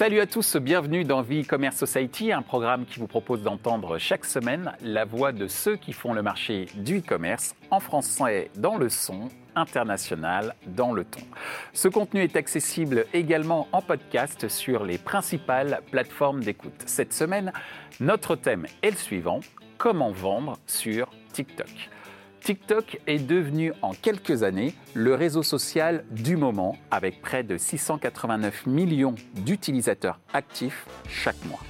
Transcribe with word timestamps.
Salut 0.00 0.20
à 0.20 0.26
tous, 0.26 0.56
bienvenue 0.56 1.04
dans 1.04 1.20
Vie 1.20 1.44
Commerce 1.44 1.76
Society, 1.76 2.32
un 2.32 2.40
programme 2.40 2.86
qui 2.86 2.98
vous 2.98 3.06
propose 3.06 3.42
d'entendre 3.42 3.98
chaque 3.98 4.24
semaine 4.24 4.72
la 4.80 5.04
voix 5.04 5.30
de 5.30 5.46
ceux 5.46 5.76
qui 5.76 5.92
font 5.92 6.14
le 6.14 6.22
marché 6.22 6.68
du 6.74 7.00
e-commerce 7.00 7.54
en 7.70 7.80
français 7.80 8.50
dans 8.56 8.78
le 8.78 8.88
son, 8.88 9.28
international 9.54 10.54
dans 10.68 10.94
le 10.94 11.04
ton. 11.04 11.20
Ce 11.74 11.86
contenu 11.86 12.22
est 12.22 12.36
accessible 12.36 13.04
également 13.12 13.68
en 13.72 13.82
podcast 13.82 14.48
sur 14.48 14.84
les 14.84 14.96
principales 14.96 15.82
plateformes 15.90 16.42
d'écoute. 16.42 16.82
Cette 16.86 17.12
semaine, 17.12 17.52
notre 18.00 18.36
thème 18.36 18.64
est 18.82 18.92
le 18.92 18.96
suivant, 18.96 19.40
comment 19.76 20.12
vendre 20.12 20.56
sur 20.66 21.10
TikTok? 21.34 21.90
TikTok 22.40 23.00
est 23.06 23.18
devenu 23.18 23.72
en 23.82 23.92
quelques 23.92 24.42
années 24.42 24.74
le 24.94 25.14
réseau 25.14 25.42
social 25.42 26.04
du 26.10 26.36
moment 26.36 26.76
avec 26.90 27.20
près 27.20 27.42
de 27.42 27.58
689 27.58 28.66
millions 28.66 29.14
d'utilisateurs 29.36 30.20
actifs 30.32 30.86
chaque 31.08 31.44
mois. 31.44 31.60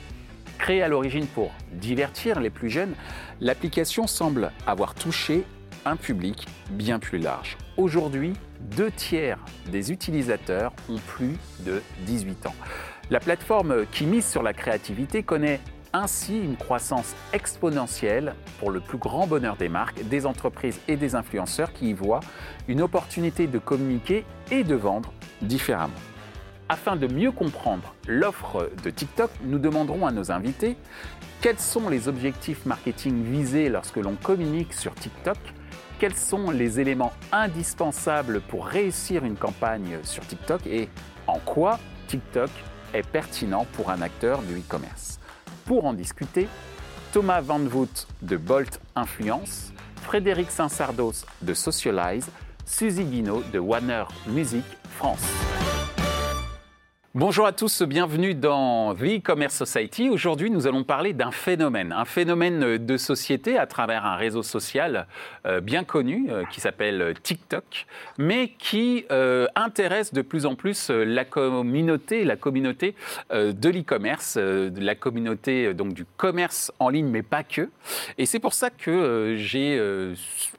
Créée 0.59 0.83
à 0.83 0.89
l'origine 0.89 1.27
pour 1.27 1.51
divertir 1.73 2.39
les 2.39 2.51
plus 2.51 2.71
jeunes, 2.71 2.95
l'application 3.41 4.07
semble 4.07 4.53
avoir 4.67 4.95
touché 4.95 5.45
un 5.85 5.97
public 5.97 6.47
bien 6.71 6.99
plus 6.99 7.19
large. 7.19 7.57
Aujourd'hui, 7.77 8.35
deux 8.77 8.91
tiers 8.91 9.39
des 9.73 9.91
utilisateurs 9.91 10.73
ont 10.89 10.99
plus 10.99 11.37
de 11.61 11.83
18 12.07 12.47
ans. 12.47 12.55
La 13.11 13.19
plateforme 13.19 13.87
qui 13.91 14.05
mise 14.05 14.27
sur 14.27 14.43
la 14.43 14.53
créativité 14.53 15.23
connaît 15.23 15.61
ainsi 15.93 16.39
une 16.39 16.57
croissance 16.57 17.15
exponentielle 17.33 18.35
pour 18.59 18.71
le 18.71 18.81
plus 18.81 18.99
grand 18.99 19.27
bonheur 19.27 19.57
des 19.57 19.69
marques, 19.69 20.03
des 20.09 20.27
entreprises 20.27 20.81
et 20.89 20.97
des 20.97 21.15
influenceurs 21.15 21.73
qui 21.73 21.91
y 21.91 21.93
voient 21.93 22.21
une 22.69 22.83
opportunité 22.83 23.47
de 23.47 23.59
communiquer 23.59 24.25
et 24.51 24.65
de 24.65 24.75
vendre 24.75 25.13
différemment. 25.43 25.95
Afin 26.69 26.95
de 26.95 27.09
mieux 27.09 27.33
comprendre 27.33 27.95
l'offre 28.07 28.71
de 28.85 28.91
TikTok, 28.91 29.31
nous 29.43 29.59
demanderons 29.59 30.07
à 30.07 30.13
nos 30.13 30.31
invités 30.31 30.77
quels 31.41 31.59
sont 31.59 31.89
les 31.89 32.07
objectifs 32.07 32.65
marketing 32.65 33.25
visés 33.25 33.69
lorsque 33.69 33.97
l'on 33.97 34.15
communique 34.15 34.73
sur 34.73 34.95
TikTok, 34.95 35.39
quels 35.99 36.15
sont 36.15 36.51
les 36.51 36.79
éléments 36.79 37.13
indispensables 37.33 38.41
pour 38.41 38.67
réussir 38.67 39.25
une 39.25 39.37
campagne 39.37 39.99
sur 40.05 40.25
TikTok 40.27 40.67
et 40.67 40.89
en 41.27 41.39
quoi 41.39 41.81
TikTok 42.07 42.51
est 42.95 43.07
pertinent 43.07 43.67
pour 43.73 43.91
un 43.91 44.03
acteur 44.03 44.43
du 44.43 44.59
e-commerce. 44.59 45.20
Pour 45.71 45.85
en 45.85 45.93
discuter, 45.93 46.49
Thomas 47.13 47.43
Van 47.43 47.61
Voot 47.61 48.09
de 48.23 48.37
Bolt 48.37 48.81
Influence, 48.97 49.73
Frédéric 50.03 50.51
Saint-Sardos 50.51 51.25
de 51.43 51.55
Socialize, 51.55 52.27
Suzy 52.67 53.05
Guinaud 53.05 53.45
de 53.53 53.61
Warner 53.61 54.03
Music 54.27 54.65
France. 54.99 55.23
Bonjour 57.17 57.45
à 57.45 57.51
tous, 57.51 57.83
bienvenue 57.83 58.35
dans 58.35 58.95
The 58.95 59.21
Commerce 59.21 59.57
Society. 59.57 60.09
Aujourd'hui, 60.09 60.49
nous 60.49 60.69
allons 60.69 60.85
parler 60.85 61.13
d'un 61.13 61.33
phénomène, 61.33 61.91
un 61.91 62.05
phénomène 62.05 62.79
de 62.79 62.97
société 62.97 63.59
à 63.59 63.67
travers 63.67 64.07
un 64.07 64.15
réseau 64.15 64.45
social 64.45 65.09
euh, 65.45 65.61
bien 65.61 65.83
connu 65.83 66.29
euh, 66.31 66.45
qui 66.53 66.61
s'appelle 66.61 67.15
TikTok, 67.21 67.89
mais 68.17 68.53
qui 68.61 69.07
euh, 69.11 69.49
intéresse 69.57 70.15
de 70.15 70.23
plus 70.23 70.47
en 70.47 70.55
plus 70.55 70.89
la 70.89 71.25
communauté, 71.25 72.23
la 72.23 72.37
communauté 72.37 72.95
de 73.33 73.69
l'e-commerce, 73.69 74.37
la 74.37 74.95
communauté 74.95 75.75
donc 75.75 75.95
du 75.95 76.05
commerce 76.17 76.71
en 76.79 76.91
ligne, 76.91 77.09
mais 77.09 77.25
pas 77.25 77.43
que. 77.43 77.71
Et 78.19 78.27
c'est 78.27 78.39
pour 78.39 78.55
ça 78.55 78.71
que 78.71 79.35
j'ai 79.37 79.83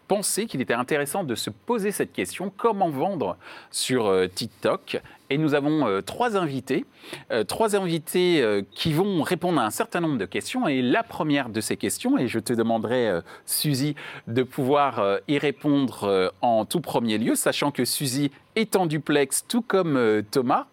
pensé 0.09 0.47
qu'il 0.47 0.59
était 0.59 0.73
intéressant 0.73 1.23
de 1.23 1.35
se 1.35 1.49
poser 1.49 1.91
cette 1.91 2.11
question 2.11 2.51
comment 2.55 2.89
vendre 2.89 3.37
sur 3.71 4.13
TikTok 4.35 5.01
et 5.31 5.37
nous 5.37 5.53
avons 5.55 5.87
euh, 5.87 6.01
trois 6.01 6.35
invités, 6.35 6.85
euh, 7.31 7.45
trois 7.45 7.75
invités 7.75 8.41
euh, 8.41 8.61
qui 8.71 8.91
vont 8.91 9.23
répondre 9.23 9.61
à 9.61 9.65
un 9.65 9.69
certain 9.69 10.01
nombre 10.01 10.17
de 10.17 10.25
questions. 10.25 10.67
Et 10.67 10.81
la 10.81 11.03
première 11.03 11.49
de 11.49 11.61
ces 11.61 11.77
questions, 11.77 12.17
et 12.17 12.27
je 12.27 12.39
te 12.39 12.51
demanderai, 12.51 13.21
Suzy, 13.45 13.95
de 14.27 14.43
pouvoir 14.43 15.19
y 15.27 15.37
répondre 15.37 16.33
en 16.41 16.65
tout 16.65 16.81
premier 16.81 17.17
lieu, 17.17 17.35
sachant 17.35 17.71
que 17.71 17.85
Suzy 17.85 18.31
est 18.55 18.75
en 18.75 18.85
duplex, 18.85 19.45
tout 19.47 19.61
comme 19.61 20.21
Thomas. 20.31 20.67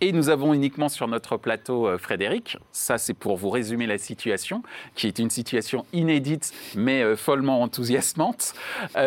Et 0.00 0.12
nous 0.12 0.28
avons 0.28 0.54
uniquement 0.54 0.88
sur 0.88 1.08
notre 1.08 1.36
plateau 1.36 1.98
Frédéric. 1.98 2.56
Ça, 2.72 2.98
c'est 2.98 3.14
pour 3.14 3.36
vous 3.36 3.50
résumer 3.50 3.86
la 3.86 3.98
situation, 3.98 4.62
qui 4.94 5.06
est 5.08 5.18
une 5.18 5.30
situation 5.30 5.84
inédite, 5.92 6.52
mais 6.76 7.16
follement 7.16 7.62
enthousiasmante. 7.62 8.54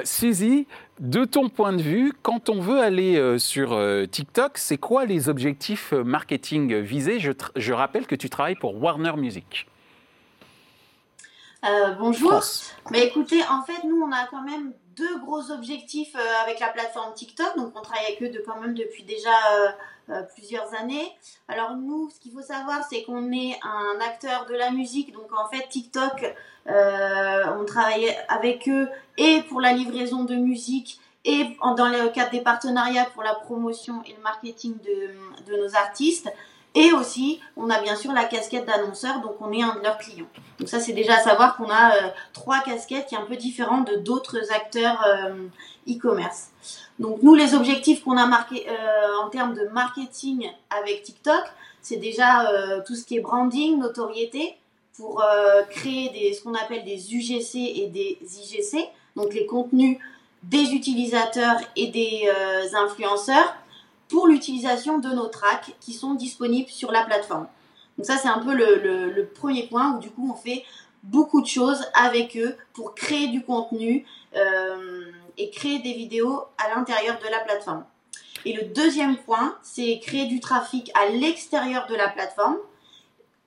Suzy, 0.03 0.67
de 1.01 1.25
ton 1.25 1.49
point 1.49 1.73
de 1.73 1.81
vue, 1.81 2.13
quand 2.21 2.47
on 2.49 2.61
veut 2.61 2.79
aller 2.79 3.17
euh, 3.17 3.39
sur 3.39 3.73
euh, 3.73 4.05
TikTok, 4.05 4.59
c'est 4.59 4.77
quoi 4.77 5.05
les 5.05 5.29
objectifs 5.29 5.93
euh, 5.93 6.03
marketing 6.03 6.75
visés? 6.79 7.19
Je, 7.19 7.73
rappelle 7.73 8.05
que 8.05 8.13
tu 8.13 8.29
travailles 8.29 8.55
pour 8.55 8.81
Warner 8.81 9.13
Music. 9.17 9.67
bonjour. 11.99 12.39
Mais 12.91 13.07
écoutez, 13.07 13.41
en 13.49 13.63
fait, 13.63 13.83
nous, 13.87 13.99
on 13.99 14.11
a 14.11 14.27
quand 14.29 14.43
même 14.43 14.73
deux 14.95 15.19
gros 15.21 15.51
objectifs 15.51 16.15
avec 16.43 16.59
la 16.59 16.67
plateforme 16.67 17.13
TikTok. 17.15 17.57
Donc, 17.57 17.73
on 17.75 17.81
travaille 17.81 18.05
avec 18.05 18.21
eux 18.21 18.29
de, 18.29 18.43
quand 18.45 18.61
même 18.61 18.75
depuis 18.75 19.03
déjà 19.03 19.31
plusieurs 20.33 20.73
années. 20.73 21.11
Alors, 21.47 21.75
nous, 21.75 22.09
ce 22.09 22.19
qu'il 22.19 22.31
faut 22.31 22.41
savoir, 22.41 22.85
c'est 22.89 23.03
qu'on 23.03 23.31
est 23.31 23.59
un 23.63 23.99
acteur 24.01 24.45
de 24.45 24.55
la 24.55 24.71
musique. 24.71 25.11
Donc, 25.13 25.31
en 25.33 25.47
fait, 25.49 25.67
TikTok 25.69 26.33
euh, 26.67 27.43
on 27.59 27.65
travaillait 27.65 28.15
avec 28.27 28.69
eux 28.69 28.87
et 29.17 29.41
pour 29.49 29.61
la 29.61 29.73
livraison 29.73 30.23
de 30.23 30.35
musique 30.35 30.99
et 31.25 31.57
dans 31.61 31.87
le 31.87 32.09
cadre 32.09 32.31
des 32.31 32.41
partenariats 32.41 33.05
pour 33.05 33.23
la 33.23 33.35
promotion 33.35 34.01
et 34.05 34.13
le 34.13 34.21
marketing 34.21 34.75
de, 34.81 35.57
nos 35.57 35.75
artistes. 35.75 36.31
Et 36.73 36.93
aussi, 36.93 37.41
on 37.57 37.69
a 37.69 37.81
bien 37.81 37.95
sûr 37.95 38.13
la 38.13 38.23
casquette 38.23 38.65
d'annonceur, 38.65 39.19
donc 39.21 39.35
on 39.41 39.51
est 39.51 39.61
un 39.61 39.75
de 39.75 39.81
leurs 39.81 39.97
clients. 39.97 40.29
Donc 40.59 40.69
ça, 40.69 40.79
c'est 40.79 40.93
déjà 40.93 41.15
à 41.15 41.19
savoir 41.21 41.57
qu'on 41.57 41.69
a 41.69 41.95
euh, 41.95 42.09
trois 42.31 42.61
casquettes 42.61 43.07
qui 43.07 43.15
sont 43.15 43.21
un 43.21 43.25
peu 43.25 43.35
différentes 43.35 43.87
de 43.87 43.97
d'autres 43.97 44.51
acteurs 44.53 45.03
euh, 45.05 45.33
e-commerce. 45.89 46.49
donc 46.99 47.21
nous, 47.23 47.35
les 47.35 47.55
objectifs 47.55 48.03
qu'on 48.03 48.15
a 48.15 48.25
marqués 48.25 48.67
en 49.21 49.29
termes 49.29 49.53
de 49.53 49.67
marketing 49.73 50.49
avec 50.69 51.03
TikTok, 51.03 51.43
c'est 51.81 51.97
déjà 51.97 52.47
tout 52.85 52.95
ce 52.95 53.03
qui 53.03 53.17
est 53.17 53.19
branding, 53.19 53.79
notoriété, 53.79 54.55
pour 55.01 55.21
euh, 55.21 55.63
créer 55.63 56.09
des, 56.09 56.33
ce 56.33 56.43
qu'on 56.43 56.53
appelle 56.53 56.83
des 56.83 57.13
UGC 57.13 57.55
et 57.55 57.87
des 57.87 58.19
IGC, 58.21 58.87
donc 59.15 59.33
les 59.33 59.45
contenus 59.45 59.97
des 60.43 60.73
utilisateurs 60.73 61.57
et 61.75 61.87
des 61.87 62.23
euh, 62.27 62.75
influenceurs 62.75 63.55
pour 64.11 64.27
l'utilisation 64.27 64.99
de 64.99 65.09
nos 65.09 65.27
tracks 65.27 65.73
qui 65.79 65.93
sont 65.93 66.13
disponibles 66.15 66.69
sur 66.69 66.91
la 66.91 67.05
plateforme. 67.05 67.47
Donc 67.97 68.05
ça 68.05 68.17
c'est 68.17 68.27
un 68.27 68.39
peu 68.39 68.53
le, 68.53 69.25
premier 69.33 69.67
point 69.67 69.95
où 69.95 69.99
du 69.99 70.11
coup 70.11 70.29
on 70.29 70.35
fait 70.35 70.65
beaucoup 71.03 71.41
de 71.41 71.47
choses 71.47 71.83
avec 71.93 72.37
eux 72.37 72.55
pour 72.73 72.93
créer 72.93 73.29
du 73.29 73.41
contenu 73.41 74.05
euh, 74.35 75.05
et 75.37 75.49
créer 75.49 75.79
des 75.79 75.93
vidéos 75.93 76.43
à 76.57 76.75
l'intérieur 76.75 77.17
de 77.19 77.31
la 77.31 77.39
plateforme. 77.39 77.85
Et 78.43 78.53
le 78.53 78.63
deuxième 78.63 79.17
point, 79.17 79.55
c'est 79.61 79.99
créer 79.99 80.25
du 80.25 80.39
trafic 80.39 80.91
à 80.93 81.07
l'extérieur 81.07 81.87
de 81.87 81.95
la 81.95 82.09
plateforme 82.09 82.57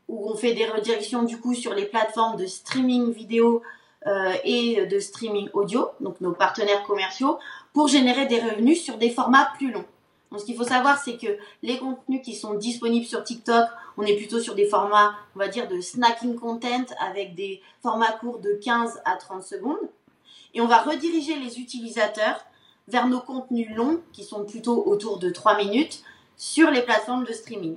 où 0.08 0.30
on 0.30 0.34
fait 0.34 0.54
des 0.54 0.66
redirections 0.66 1.24
du 1.24 1.38
coup 1.38 1.54
sur 1.54 1.74
les 1.74 1.84
plateformes 1.84 2.36
de 2.36 2.46
streaming 2.46 3.12
vidéo 3.12 3.62
euh, 4.06 4.32
et 4.44 4.86
de 4.86 4.98
streaming 4.98 5.48
audio, 5.52 5.90
donc 6.00 6.20
nos 6.20 6.32
partenaires 6.32 6.84
commerciaux, 6.84 7.38
pour 7.72 7.88
générer 7.88 8.26
des 8.26 8.40
revenus 8.40 8.82
sur 8.82 8.96
des 8.96 9.10
formats 9.10 9.48
plus 9.58 9.70
longs. 9.70 9.84
Donc 10.34 10.40
ce 10.40 10.46
qu'il 10.46 10.56
faut 10.56 10.64
savoir, 10.64 10.98
c'est 10.98 11.16
que 11.16 11.38
les 11.62 11.78
contenus 11.78 12.20
qui 12.20 12.34
sont 12.34 12.54
disponibles 12.54 13.06
sur 13.06 13.22
TikTok, 13.22 13.68
on 13.96 14.02
est 14.02 14.16
plutôt 14.16 14.40
sur 14.40 14.56
des 14.56 14.66
formats, 14.66 15.14
on 15.36 15.38
va 15.38 15.46
dire, 15.46 15.68
de 15.68 15.80
snacking 15.80 16.34
content 16.34 16.86
avec 16.98 17.36
des 17.36 17.62
formats 17.84 18.10
courts 18.20 18.40
de 18.40 18.58
15 18.60 19.00
à 19.04 19.14
30 19.14 19.44
secondes. 19.44 19.78
Et 20.52 20.60
on 20.60 20.66
va 20.66 20.78
rediriger 20.78 21.36
les 21.36 21.60
utilisateurs 21.60 22.44
vers 22.88 23.06
nos 23.06 23.20
contenus 23.20 23.68
longs, 23.76 24.00
qui 24.12 24.24
sont 24.24 24.44
plutôt 24.44 24.84
autour 24.88 25.20
de 25.20 25.30
3 25.30 25.56
minutes, 25.56 26.02
sur 26.36 26.68
les 26.72 26.82
plateformes 26.82 27.24
de 27.24 27.32
streaming. 27.32 27.76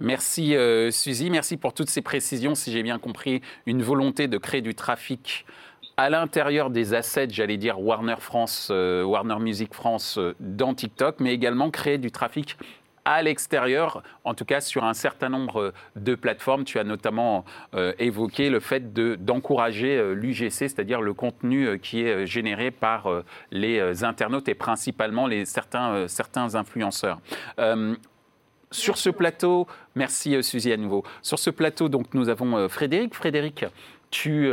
Merci 0.00 0.56
euh, 0.56 0.90
Suzy, 0.90 1.30
merci 1.30 1.56
pour 1.56 1.72
toutes 1.72 1.88
ces 1.88 2.02
précisions. 2.02 2.56
Si 2.56 2.72
j'ai 2.72 2.82
bien 2.82 2.98
compris, 2.98 3.42
une 3.66 3.84
volonté 3.84 4.26
de 4.26 4.38
créer 4.38 4.60
du 4.60 4.74
trafic 4.74 5.46
à 5.96 6.10
l'intérieur 6.10 6.70
des 6.70 6.94
assets, 6.94 7.28
j'allais 7.30 7.56
dire 7.56 7.80
Warner 7.80 8.16
France, 8.18 8.68
euh, 8.70 9.04
Warner 9.04 9.38
Music 9.38 9.74
France 9.74 10.18
euh, 10.18 10.34
dans 10.40 10.74
TikTok, 10.74 11.16
mais 11.20 11.32
également 11.32 11.70
créer 11.70 11.98
du 11.98 12.10
trafic 12.10 12.56
à 13.04 13.22
l'extérieur, 13.22 14.02
en 14.24 14.32
tout 14.32 14.46
cas 14.46 14.62
sur 14.62 14.84
un 14.84 14.94
certain 14.94 15.28
nombre 15.28 15.74
de 15.94 16.14
plateformes. 16.14 16.64
Tu 16.64 16.78
as 16.78 16.84
notamment 16.84 17.44
évoqué 17.98 18.48
le 18.48 18.60
fait 18.60 18.94
d'encourager 18.94 20.14
l'UGC, 20.14 20.50
c'est-à-dire 20.50 21.02
le 21.02 21.12
contenu 21.12 21.78
qui 21.80 22.00
est 22.00 22.24
généré 22.24 22.70
par 22.70 23.10
les 23.50 24.04
internautes 24.04 24.48
et 24.48 24.54
principalement 24.54 25.26
les, 25.26 25.44
certains, 25.44 26.06
influenceurs. 26.54 27.20
Sur 28.74 28.98
ce 28.98 29.08
plateau, 29.08 29.68
merci 29.94 30.34
euh, 30.34 30.42
Suzy 30.42 30.72
à 30.72 30.76
nouveau. 30.76 31.04
Sur 31.22 31.38
ce 31.38 31.48
plateau, 31.48 31.88
donc, 31.88 32.12
nous 32.12 32.28
avons 32.28 32.56
euh, 32.56 32.68
Frédéric. 32.68 33.14
Frédéric, 33.14 33.64
tu 34.14 34.48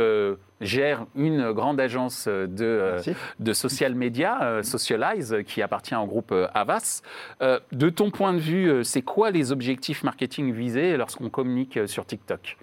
gères 0.60 1.06
une 1.14 1.52
grande 1.52 1.78
agence 1.78 2.26
de, 2.26 2.96
de 3.38 3.52
social 3.52 3.94
media, 3.94 4.60
Socialize, 4.64 5.36
qui 5.46 5.62
appartient 5.62 5.94
au 5.94 6.06
groupe 6.06 6.34
Avas. 6.52 7.02
de 7.40 7.88
ton 7.88 8.10
point 8.10 8.34
de 8.34 8.40
vue, 8.40 8.84
c'est 8.84 9.02
quoi 9.02 9.30
les 9.30 9.52
objectifs 9.52 10.02
marketing 10.02 10.52
visés 10.52 10.96
lorsqu'on 10.96 11.30
communique 11.30 11.78
sur 11.86 12.04
TikTok? 12.04 12.58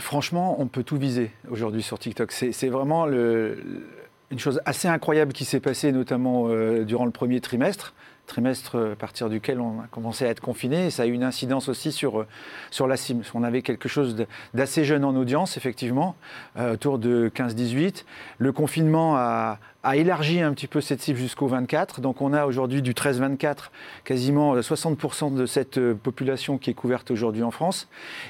Franchement, 0.00 0.60
on 0.60 0.66
peut 0.66 0.82
tout 0.82 0.96
viser 0.96 1.30
aujourd'hui 1.48 1.82
sur 1.82 2.00
TikTok. 2.00 2.32
C'est 2.32 2.68
vraiment 2.68 3.06
une 3.06 4.38
chose 4.38 4.60
assez 4.64 4.88
incroyable 4.88 5.32
qui 5.32 5.44
s'est 5.44 5.60
passée, 5.60 5.92
notamment 5.92 6.48
durant 6.82 7.04
le 7.04 7.12
premier 7.12 7.40
trimestre 7.40 7.94
trimestre 8.26 8.92
à 8.92 8.96
partir 8.96 9.28
duquel 9.28 9.60
on 9.60 9.80
a 9.80 9.86
commencé 9.90 10.24
à 10.24 10.28
être 10.28 10.40
confiné. 10.40 10.90
Ça 10.90 11.04
a 11.04 11.06
eu 11.06 11.12
une 11.12 11.22
incidence 11.22 11.68
aussi 11.68 11.92
sur, 11.92 12.20
euh, 12.20 12.26
sur 12.70 12.86
la 12.86 12.96
cible. 12.96 13.24
On 13.34 13.42
avait 13.42 13.62
quelque 13.62 13.88
chose 13.88 14.16
d'assez 14.54 14.84
jeune 14.84 15.04
en 15.04 15.14
audience, 15.14 15.56
effectivement, 15.56 16.16
euh, 16.58 16.74
autour 16.74 16.98
de 16.98 17.30
15-18. 17.34 18.04
Le 18.38 18.52
confinement 18.52 19.16
a, 19.16 19.58
a, 19.82 19.96
élargi 19.96 20.40
un 20.40 20.52
petit 20.54 20.66
peu 20.66 20.80
cette 20.80 21.00
cible 21.00 21.18
jusqu'au 21.18 21.46
24. 21.46 22.00
Donc 22.00 22.20
on 22.20 22.32
a 22.32 22.46
aujourd'hui 22.46 22.82
du 22.82 22.92
13-24, 22.94 23.70
quasiment 24.04 24.56
60% 24.56 25.26
euh, 25.26 25.40
de 25.40 25.46
cette 25.46 25.80
population 25.94 26.58
qui 26.58 26.70
est 26.70 26.74
couverte 26.74 27.10
aujourd'hui 27.10 27.42
en 27.42 27.50
France. 27.50 27.88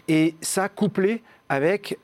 Et 0.09 0.35
ça 0.41 0.69
couplé 0.69 1.23
avec 1.49 1.99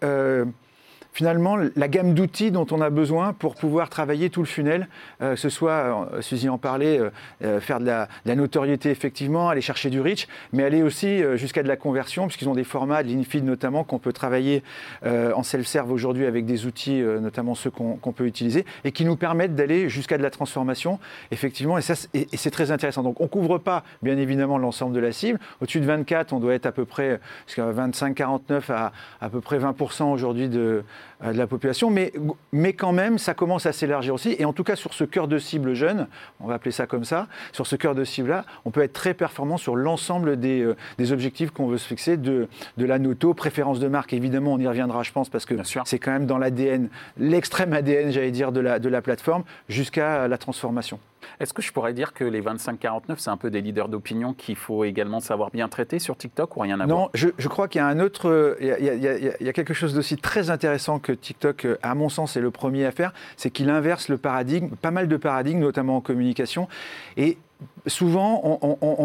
finalement 1.13 1.57
la 1.57 1.89
gamme 1.89 2.15
d'outils 2.15 2.51
dont 2.51 2.67
on 2.71 2.81
a 2.81 2.91
besoin 2.91 3.33
pour 3.33 3.55
pouvoir 3.55 3.89
travailler 3.89 4.31
tout 4.31 4.41
le 4.41 4.47
funnel, 4.47 4.89
euh, 5.23 5.37
ce 5.37 5.49
soit, 5.49 6.09
euh, 6.13 6.23
Suzy 6.23 6.49
en 6.49 6.59
parlait, 6.59 7.01
euh, 7.43 7.61
faire 7.61 7.81
de 7.81 7.87
la, 7.87 8.09
notoriété 8.35 8.91
effectivement, 8.91 9.49
aller 9.49 9.61
chercher 9.61 9.91
du 9.91 10.01
reach, 10.01 10.29
mais 10.53 10.63
aller 10.65 10.83
aussi 10.83 11.23
jusqu'à 11.35 11.63
de 11.63 11.69
la 11.69 11.77
conversion, 11.77 12.27
puisqu'ils 12.27 12.49
ont 12.49 12.55
des 12.55 12.65
formats, 12.65 13.03
de 13.03 13.13
l'infeed 13.13 13.45
notamment, 13.45 13.85
qu'on 13.85 13.99
peut 13.99 14.13
travailler 14.13 14.63
en 15.05 15.43
self-serve 15.43 15.91
aujourd'hui 15.91 16.27
avec 16.27 16.47
des 16.47 16.65
outils, 16.65 17.03
notamment 17.03 17.55
ceux 17.55 17.71
qu'on 17.71 18.13
peut 18.13 18.27
utiliser, 18.27 18.65
et 18.85 18.93
qui 18.93 19.05
nous 19.05 19.17
permettent 19.17 19.55
d'aller 19.55 19.89
jusqu'à 19.89 20.17
de 20.17 20.23
la 20.23 20.31
transformation, 20.31 21.01
effectivement, 21.33 21.77
et, 21.77 21.83
ça, 21.83 21.95
et, 22.15 22.29
c'est 22.35 22.51
très 22.51 22.71
intéressant. 22.71 23.03
Donc 23.03 23.21
on 23.21 23.25
ne 23.25 23.29
couvre 23.29 23.59
pas, 23.59 23.85
bien 24.03 24.17
évidemment, 24.17 24.59
l'ensemble 24.59 24.95
de 24.95 25.01
la 25.01 25.13
cible. 25.13 25.39
Au-dessus 25.61 25.81
de 25.81 25.87
24, 25.87 26.33
on 26.33 26.41
doit 26.41 26.55
être 26.55 26.67
à 26.67 26.73
peu 26.73 26.85
près, 26.85 27.21
25-49 27.49 28.73
à 28.73 28.93
à 29.21 29.29
peu 29.29 29.41
près 29.41 29.59
20% 29.59 30.05
aujourd'hui 30.13 30.49
de, 30.49 30.85
de 31.25 31.37
la 31.37 31.47
population, 31.47 31.91
mais, 31.91 32.13
mais 32.53 32.73
quand 32.73 32.93
même, 32.93 33.19
ça 33.19 33.35
commence 33.35 33.67
à 33.67 33.73
s'élargir 33.73 34.15
aussi. 34.15 34.37
Et 34.39 34.45
en 34.45 34.53
tout 34.53 34.65
cas, 34.65 34.77
sur 34.77 34.95
ce 34.95 35.05
cœur 35.05 35.29
de 35.29 35.39
cible 35.39 35.75
jeune, 35.75 36.07
on 36.41 36.47
va 36.47 36.55
appeler 36.55 36.71
ça 36.71 36.87
comme 36.87 37.05
ça, 37.05 37.27
sur 37.53 37.67
ce 37.67 37.77
cœur 37.77 37.95
de 37.95 38.05
cible-là, 38.05 38.45
on 38.65 38.71
peut 38.71 38.83
être 38.83 38.93
très 38.93 39.15
performant 39.15 39.59
sur 39.59 39.77
l'ensemble 39.77 40.39
des, 40.39 40.63
euh, 40.63 40.77
des, 40.99 41.13
objectifs 41.13 41.51
qu'on 41.51 41.67
veut 41.67 41.79
se 41.79 41.87
fixer, 41.87 42.17
de, 42.17 42.49
de 42.77 42.85
la 42.85 42.99
noto, 42.99 43.35
préférence 43.35 43.81
de 43.81 43.89
marque, 43.89 44.13
évidemment, 44.13 44.55
on 44.55 44.59
y 44.59 44.67
reviendra, 44.67 45.03
je 45.03 45.13
pense, 45.13 45.29
parce 45.29 45.45
que 45.45 45.55
c'est 45.85 45.99
quand 45.99 46.13
même 46.13 46.27
dans 46.27 46.39
l'ADN, 46.39 46.89
l'extrême 47.19 47.73
ADN, 47.73 48.11
j'allais 48.13 48.31
dire, 48.31 48.53
de 48.53 48.61
la, 48.61 48.79
de 48.79 48.89
la 48.89 49.03
plateforme, 49.03 49.45
jusqu'à 49.69 50.27
la 50.29 50.39
transformation. 50.39 50.99
Est-ce 51.39 51.53
que 51.53 51.63
je 51.63 51.73
pourrais 51.73 51.93
dire 51.93 52.13
que 52.13 52.25
les 52.25 52.41
25-49, 52.43 53.17
c'est 53.19 53.31
un 53.31 53.37
peu 53.37 53.51
des 53.51 53.61
leaders 53.61 53.89
d'opinion 53.89 54.33
qu'il 54.35 54.57
faut 54.57 54.85
également 54.85 55.21
savoir 55.21 55.51
bien 55.51 55.69
traiter 55.69 55.99
sur 55.99 56.17
TikTok 56.17 56.57
ou 56.57 56.61
rien 56.61 56.81
à 56.81 56.87
voir? 56.87 56.99
Non, 56.99 57.11
je, 57.15 57.49
crois 57.49 57.69
qu'il 57.69 57.81
y 57.81 57.83
a 57.83 57.87
un 57.87 58.01
autre, 58.01 58.57
il 58.61 58.67
y 58.67 59.49
a, 59.49 59.53
quelque 59.53 59.75
chose 59.75 59.95
d'aussi 59.95 60.17
très 60.17 60.51
intéressant 60.51 60.99
que 60.99 61.13
TikTok, 61.13 61.67
à 61.83 61.95
mon 61.95 62.09
sens, 62.09 62.37
est 62.37 62.41
le 62.41 62.51
premier 62.51 62.87
à 62.87 62.93
faire, 62.93 63.13
c'est 63.37 63.51
qu'il 63.51 63.71
inverse 63.71 64.09
le 64.09 64.19
paradigme, 64.19 64.71
pas 64.77 64.91
mal 64.91 65.09
de 65.09 65.17
paradigmes, 65.17 65.61
notamment 65.61 65.97
en 65.97 66.01
communication, 66.01 66.69
et 67.17 67.39
souvent, 67.87 68.61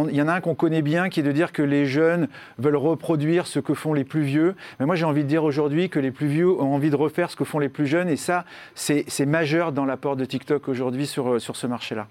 il 0.09 0.15
y 0.15 0.21
en 0.21 0.27
a 0.27 0.33
un 0.33 0.41
qu'on 0.41 0.55
connaît 0.55 0.81
bien 0.81 1.09
qui 1.09 1.19
est 1.19 1.23
de 1.23 1.31
dire 1.31 1.51
que 1.51 1.61
les 1.61 1.85
jeunes 1.85 2.27
veulent 2.57 2.75
reproduire 2.75 3.47
ce 3.47 3.59
que 3.59 3.73
font 3.73 3.93
les 3.93 4.03
plus 4.03 4.21
vieux. 4.21 4.55
Mais 4.79 4.85
moi, 4.85 4.95
j'ai 4.95 5.05
envie 5.05 5.23
de 5.23 5.27
dire 5.27 5.43
aujourd'hui 5.43 5.89
que 5.89 5.99
les 5.99 6.11
plus 6.11 6.27
vieux 6.27 6.49
ont 6.49 6.73
envie 6.73 6.89
de 6.89 6.95
refaire 6.95 7.29
ce 7.29 7.35
que 7.35 7.43
font 7.43 7.59
les 7.59 7.69
plus 7.69 7.87
jeunes. 7.87 8.09
Et 8.09 8.15
ça, 8.17 8.45
c'est 8.75 9.25
majeur 9.25 9.71
dans 9.71 9.85
l'apport 9.85 10.15
de 10.15 10.25
TikTok 10.25 10.67
aujourd'hui 10.67 11.07
sur, 11.07 11.33
euh, 11.33 11.39
sur 11.39 11.55
ce 11.55 11.67
marché-là. 11.67 12.07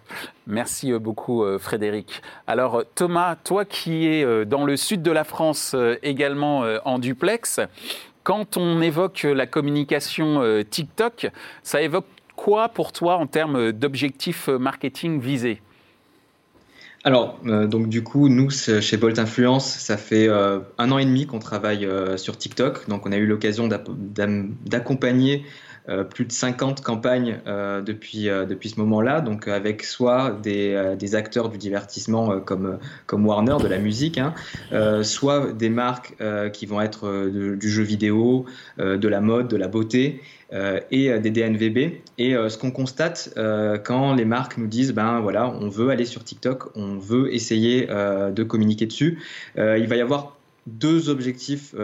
Merci 0.46 0.92
euh, 0.92 0.98
beaucoup, 0.98 1.44
euh, 1.44 1.58
Frédéric. 1.58 2.22
Alors, 2.46 2.82
Thomas, 2.94 3.36
toi 3.36 3.64
qui 3.64 4.06
es 4.06 4.44
dans 4.46 4.64
le 4.64 4.76
sud 4.76 5.02
de 5.02 5.10
la 5.10 5.24
France 5.24 5.76
également 6.02 6.64
en 6.84 6.98
duplex, 6.98 7.60
quand 8.22 8.56
on 8.56 8.80
évoque 8.80 9.22
la 9.22 9.46
communication 9.46 10.42
TikTok, 10.68 11.30
ça 11.62 11.82
évoque 11.82 12.06
quoi 12.36 12.68
pour 12.68 12.92
toi 12.92 13.16
en 13.16 13.26
termes 13.26 13.72
d'objectifs 13.72 14.48
marketing 14.48 15.20
visés? 15.20 15.60
Alors, 17.06 17.38
euh, 17.46 17.66
donc 17.66 17.90
du 17.90 18.02
coup, 18.02 18.30
nous, 18.30 18.48
chez 18.50 18.96
Bolt 18.96 19.18
Influence, 19.18 19.66
ça 19.66 19.98
fait 19.98 20.26
euh, 20.26 20.60
un 20.78 20.90
an 20.90 20.96
et 20.96 21.04
demi 21.04 21.26
qu'on 21.26 21.38
travaille 21.38 21.84
euh, 21.84 22.16
sur 22.16 22.38
TikTok. 22.38 22.88
Donc, 22.88 23.04
on 23.04 23.12
a 23.12 23.16
eu 23.16 23.26
l'occasion 23.26 23.68
d'accompagner 23.68 25.44
plus 26.08 26.24
de 26.24 26.32
50 26.32 26.80
campagnes 26.80 27.40
depuis, 27.44 28.24
depuis 28.24 28.70
ce 28.70 28.80
moment-là. 28.80 29.20
Donc, 29.20 29.48
avec 29.48 29.84
soit 29.84 30.30
des, 30.42 31.14
acteurs 31.14 31.50
du 31.50 31.58
divertissement 31.58 32.40
comme, 32.40 32.78
comme 33.04 33.26
Warner, 33.26 33.56
de 33.62 33.68
la 33.68 33.76
musique, 33.76 34.16
hein, 34.16 34.32
soit 35.02 35.52
des 35.52 35.68
marques 35.68 36.14
qui 36.54 36.64
vont 36.64 36.80
être 36.80 37.28
du 37.28 37.68
jeu 37.68 37.82
vidéo, 37.82 38.46
de 38.78 39.08
la 39.08 39.20
mode, 39.20 39.48
de 39.48 39.58
la 39.58 39.68
beauté. 39.68 40.22
Euh, 40.54 40.78
et 40.92 41.10
euh, 41.10 41.18
des 41.18 41.30
DNVB. 41.30 42.00
Et 42.18 42.36
euh, 42.36 42.48
ce 42.48 42.58
qu'on 42.58 42.70
constate 42.70 43.30
quand 43.84 44.14
les 44.14 44.24
marques 44.24 44.56
nous 44.56 44.68
disent, 44.68 44.92
ben 44.92 45.20
voilà, 45.20 45.48
on 45.48 45.68
veut 45.68 45.90
aller 45.90 46.04
sur 46.04 46.22
TikTok, 46.22 46.76
on 46.76 46.96
veut 46.96 47.34
essayer 47.34 47.86
de 47.86 48.42
communiquer 48.42 48.86
dessus, 48.86 49.18
il 49.56 49.86
va 49.86 49.96
y 49.96 50.00
avoir 50.00 50.36
deux 50.66 51.10
objectifs 51.10 51.74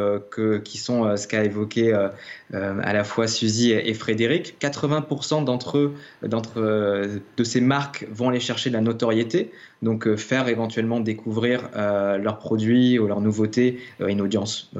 qui 0.65 0.79
sont 0.79 1.17
ce 1.17 1.27
qu'a 1.27 1.45
évoqué 1.45 1.93
à 2.53 2.93
la 2.93 3.05
fois 3.05 3.27
Suzy 3.27 3.73
et, 3.73 3.95
Frédéric. 3.95 4.57
80% 4.61 5.45
d'entre 5.45 5.79
eux, 5.79 5.95
d'entre 6.23 6.61
de 6.61 7.45
ces 7.45 7.61
marques 7.61 8.07
vont 8.11 8.29
aller 8.29 8.41
chercher 8.41 8.71
de 8.71 8.75
la 8.75 8.81
notoriété, 8.81 9.51
donc 9.83 10.15
faire 10.17 10.49
éventuellement 10.49 11.01
découvrir 11.01 11.71
leurs 11.75 12.39
produits 12.39 12.99
ou 12.99 13.07
leurs 13.07 13.21
nouveautés 13.21 13.79
à 14.01 14.09
une 14.09 14.21
audience 14.21 14.71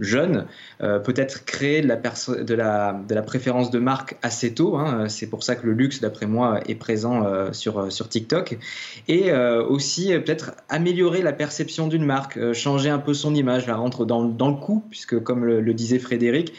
jeune, 0.00 0.46
euh, 0.82 0.98
peut-être 0.98 1.44
créer 1.44 1.82
de 1.82 1.88
la, 1.88 1.96
de, 1.96 2.54
la, 2.54 3.00
de 3.08 3.14
la, 3.14 3.22
préférence 3.22 3.70
de 3.70 3.78
marque 3.78 4.16
assez 4.22 4.54
tôt. 4.54 4.76
Hein. 4.76 5.08
C'est 5.08 5.28
pour 5.28 5.42
ça 5.44 5.56
que 5.56 5.66
le 5.66 5.72
luxe, 5.72 6.00
d'après 6.00 6.26
moi, 6.26 6.60
est 6.66 6.74
présent 6.74 7.24
euh, 7.24 7.52
sur, 7.52 7.92
sur 7.92 8.08
TikTok. 8.08 8.58
Et 9.08 9.30
euh, 9.30 9.64
aussi 9.64 10.12
peut-être 10.12 10.52
améliorer 10.68 11.22
la 11.22 11.32
perception 11.32 11.86
d'une 11.86 12.04
marque, 12.04 12.52
changer 12.52 12.90
un 12.90 12.98
peu 12.98 13.14
son 13.14 13.34
image, 13.34 13.66
la 13.66 13.76
rendre 13.76 14.04
dans, 14.04 14.24
dans 14.24 14.48
le 14.48 14.56
coup, 14.56 14.82
puisque 14.90 15.20
comme 15.22 15.44
le, 15.44 15.74
disait 15.74 15.98
Frédéric, 15.98 16.52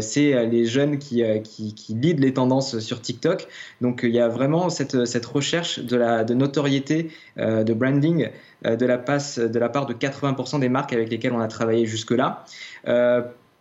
c'est 0.00 0.46
les 0.46 0.64
jeunes 0.64 0.98
qui, 0.98 1.22
qui, 1.44 1.74
qui 1.74 1.94
leadent 1.94 2.20
les 2.20 2.32
tendances 2.32 2.78
sur 2.78 3.00
TikTok. 3.00 3.46
Donc 3.80 4.00
il 4.02 4.14
y 4.14 4.20
a 4.20 4.28
vraiment 4.28 4.70
cette, 4.70 5.04
cette 5.04 5.26
recherche 5.26 5.80
de, 5.80 5.96
la, 5.96 6.24
de 6.24 6.34
notoriété, 6.34 7.10
de 7.36 7.72
branding 7.72 8.30
de 8.64 8.86
la, 8.86 8.98
passe, 8.98 9.38
de 9.38 9.58
la 9.58 9.68
part 9.68 9.86
de 9.86 9.94
80% 9.94 10.60
des 10.60 10.68
marques 10.68 10.92
avec 10.92 11.10
lesquelles 11.10 11.32
on 11.32 11.40
a 11.40 11.48
travaillé 11.48 11.86
jusque-là. 11.86 12.44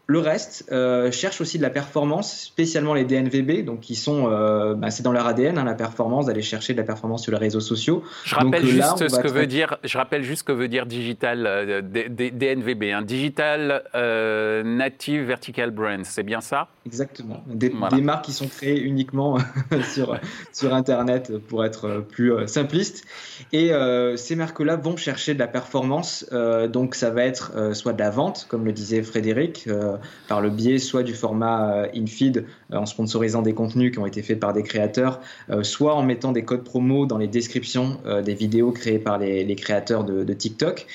Euh, 0.08 0.16
le 0.16 0.20
reste 0.20 0.66
euh, 0.72 1.12
cherche 1.12 1.42
aussi 1.42 1.58
de 1.58 1.64
la 1.64 1.70
performance, 1.70 2.34
spécialement 2.34 2.94
les 2.94 3.06
DNVB, 3.06 3.66
donc 3.66 3.82
qui 3.82 3.96
sont, 3.96 4.30
euh, 4.30 4.74
bah, 4.76 4.90
c'est 4.90 5.04
dans 5.04 5.12
leur 5.12 5.28
ADN, 5.28 5.58
hein, 5.58 5.64
la 5.64 5.74
performance, 5.74 6.26
d'aller 6.28 6.42
chercher 6.42 6.74
de 6.74 6.78
la 6.78 6.84
performance 6.84 7.24
sur 7.24 7.32
les 7.32 7.38
réseaux 7.38 7.60
sociaux. 7.60 8.04
Je 8.24 8.36
rappelle 8.36 8.66
juste 8.66 9.08
ce 9.08 9.20
que 9.20 9.28
veut 9.28 9.48
dire, 9.48 9.78
je 9.84 9.98
rappelle 9.98 10.24
juste 10.24 10.40
ce 10.40 10.44
que 10.44 10.52
veut 10.52 10.68
dire 10.68 10.86
digital 10.86 11.84
DNVB, 11.84 12.94
un 12.94 13.02
digital 13.02 13.84
native 14.66 15.24
vertical 15.24 15.72
brand, 15.72 16.06
c'est 16.06 16.24
bien 16.24 16.42
ça? 16.42 16.68
Exactement. 16.86 17.44
Des, 17.48 17.70
marques 17.70 18.26
qui 18.26 18.34
sont 18.34 18.48
créées 18.48 18.80
uniquement 18.80 19.38
sur 19.94 20.18
sur 20.54 20.74
Internet 20.74 21.38
pour 21.48 21.66
être 21.66 22.06
plus 22.08 22.34
simpliste. 22.48 23.06
Et 23.52 23.72
ces 24.16 24.36
marques-là 24.36 24.76
vont 24.76 24.98
chercher 24.98 25.34
de 25.34 25.40
la 25.40 25.48
performance, 25.48 26.26
donc 26.70 26.96
ça 26.96 27.10
va 27.10 27.24
être 27.24 27.74
soit 27.74 27.94
de 27.94 28.00
la 28.00 28.10
vente, 28.10 28.46
comme 28.50 28.66
le 28.66 28.72
disait 28.72 29.02
Frédéric 29.02 29.68
euh, 29.95 29.95
par 30.28 30.42
le 30.42 30.50
biais 30.50 30.80
soit 30.80 31.04
du 31.04 31.14
format 31.14 31.72
euh, 31.72 31.88
in-feed 31.96 32.46
euh, 32.74 32.78
en 32.78 32.86
sponsorisant 32.86 33.42
des 33.42 33.54
contenus 33.54 33.92
qui 33.92 34.00
ont 34.00 34.06
été 34.06 34.22
faits 34.22 34.40
par 34.40 34.54
des 34.54 34.64
créateurs, 34.64 35.20
soit 35.62 35.96
en 35.96 36.04
mettant 36.04 36.32
des 36.32 36.44
codes 36.44 36.64
promo 36.64 37.06
dans 37.06 37.18
les 37.18 37.28
descriptions 37.28 38.00
des 38.24 38.34
vidéos 38.34 38.72
créées 38.72 39.00
par 39.00 39.18
les, 39.18 39.56
créateurs 39.56 40.04
de, 40.04 40.34
TikTok, 40.34 40.88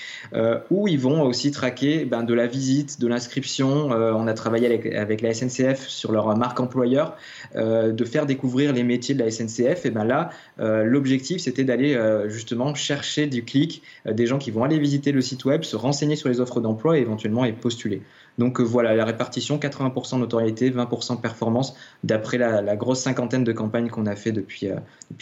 où 0.70 0.88
ils 0.88 0.98
vont 0.98 1.22
aussi 1.22 1.50
traquer 1.50 2.04
ben, 2.04 2.22
de 2.22 2.34
la 2.34 2.46
visite, 2.46 3.00
de 3.00 3.06
l'inscription. 3.06 3.90
on 3.90 4.26
a 4.26 4.34
travaillé 4.34 4.66
avec, 4.94 5.20
la 5.20 5.32
SNCF 5.32 5.86
sur 5.86 6.12
leur 6.12 6.36
marque 6.36 6.58
employeur, 6.60 7.16
de 7.54 8.04
faire 8.04 8.26
découvrir 8.26 8.72
les 8.72 8.82
métiers 8.82 9.14
de 9.14 9.22
la 9.22 9.30
SNCF. 9.30 9.86
Et 9.86 9.90
ben 9.90 10.04
là, 10.04 10.30
l'objectif, 10.58 11.40
c'était 11.40 11.64
d'aller 11.64 11.98
justement 12.28 12.74
chercher 12.74 13.26
du 13.26 13.44
clic, 13.44 13.82
des 14.06 14.26
gens 14.26 14.38
qui 14.38 14.50
vont 14.50 14.64
aller 14.64 14.78
visiter 14.78 15.12
le 15.12 15.20
site 15.20 15.44
web, 15.44 15.62
se 15.62 15.76
renseigner 15.76 16.16
sur 16.16 16.28
les 16.28 16.40
offres 16.40 16.60
d'emploi 16.60 16.98
et 16.98 17.00
éventuellement 17.00 17.44
y 17.44 17.52
postuler. 17.52 18.02
Donc 18.38 18.60
voilà, 18.60 18.94
la 18.94 19.04
répartition, 19.04 19.58
80% 19.58 20.18
notoriété, 20.18 20.70
20% 20.70 21.20
performance, 21.20 21.74
d'après 22.04 22.38
la, 22.38 22.76
grosse 22.76 23.00
cinquantaine 23.00 23.44
de 23.44 23.52
campagnes 23.52 23.88
qu'on 23.88 24.06
a 24.06 24.16
fait 24.16 24.32
depuis, 24.32 24.68
euh, 24.68 24.76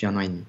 un 0.05 0.17
an 0.17 0.21
et 0.21 0.29
demi. 0.29 0.45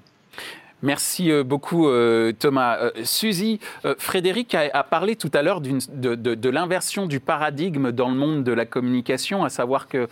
Merci 0.82 1.32
euh, 1.32 1.44
beaucoup 1.44 1.88
euh, 1.88 2.32
Thomas. 2.32 2.78
Euh, 2.78 2.92
Suzy, 3.04 3.60
Frédéric 3.98 4.56
a, 4.56 4.84
parlé 4.84 5.16
tout 5.16 5.32
à 5.34 5.42
l'heure 5.42 5.62
de 5.62 6.50
l'inversion 6.50 7.06
du 7.06 7.20
paradigme 7.20 7.92
dans 7.92 8.10
le 8.10 8.16
monde 8.16 8.44
de 8.44 8.54
la 8.54 8.66
communication, 8.66 9.44
à 9.44 9.50
savoir 9.50 9.88
que 9.88 10.08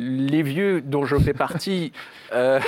les 0.00 0.42
vieux 0.42 0.80
dont 0.80 1.04
je 1.04 1.16
fais 1.16 1.34
partie 1.34 1.92
euh, 2.32 2.60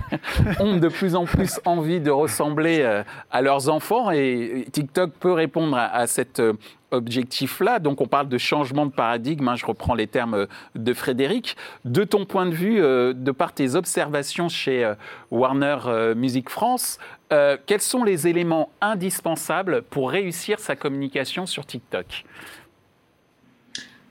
ont 0.60 0.76
de 0.76 0.88
plus 0.88 1.14
en 1.14 1.24
plus 1.24 1.60
envie 1.64 2.00
de 2.00 2.10
ressembler 2.10 2.80
euh, 2.80 3.02
à 3.30 3.42
leurs 3.42 3.68
enfants 3.68 4.10
et 4.10 4.66
TikTok 4.72 5.12
peut 5.18 5.32
répondre 5.32 5.76
à, 5.76 6.06
cet 6.06 6.40
euh, 6.40 6.52
objectif-là. 6.92 7.80
Donc 7.80 8.00
on 8.00 8.06
parle 8.06 8.28
de 8.28 8.38
changement 8.38 8.86
de 8.86 8.92
paradigme, 8.92 9.48
hein, 9.48 9.56
je 9.56 9.66
reprends 9.66 9.94
les 9.94 10.06
termes 10.06 10.46
de 10.74 10.94
Frédéric. 10.94 11.56
De 11.84 12.04
ton 12.04 12.24
point 12.24 12.46
de 12.46 12.54
vue, 12.54 12.78
de 12.78 13.30
par 13.32 13.52
tes 13.52 13.74
observations 13.74 14.48
chez 14.48 14.92
Warner 15.30 15.78
Music 16.14 16.48
France, 16.48 16.98
quels 17.28 17.80
sont 17.80 18.04
les 18.04 18.28
éléments 18.28 18.70
indispensables 18.80 19.82
pour 19.82 20.10
réussir 20.10 20.60
sa 20.60 20.76
communication 20.76 21.44
sur 21.46 21.66
TikTok? 21.66 22.24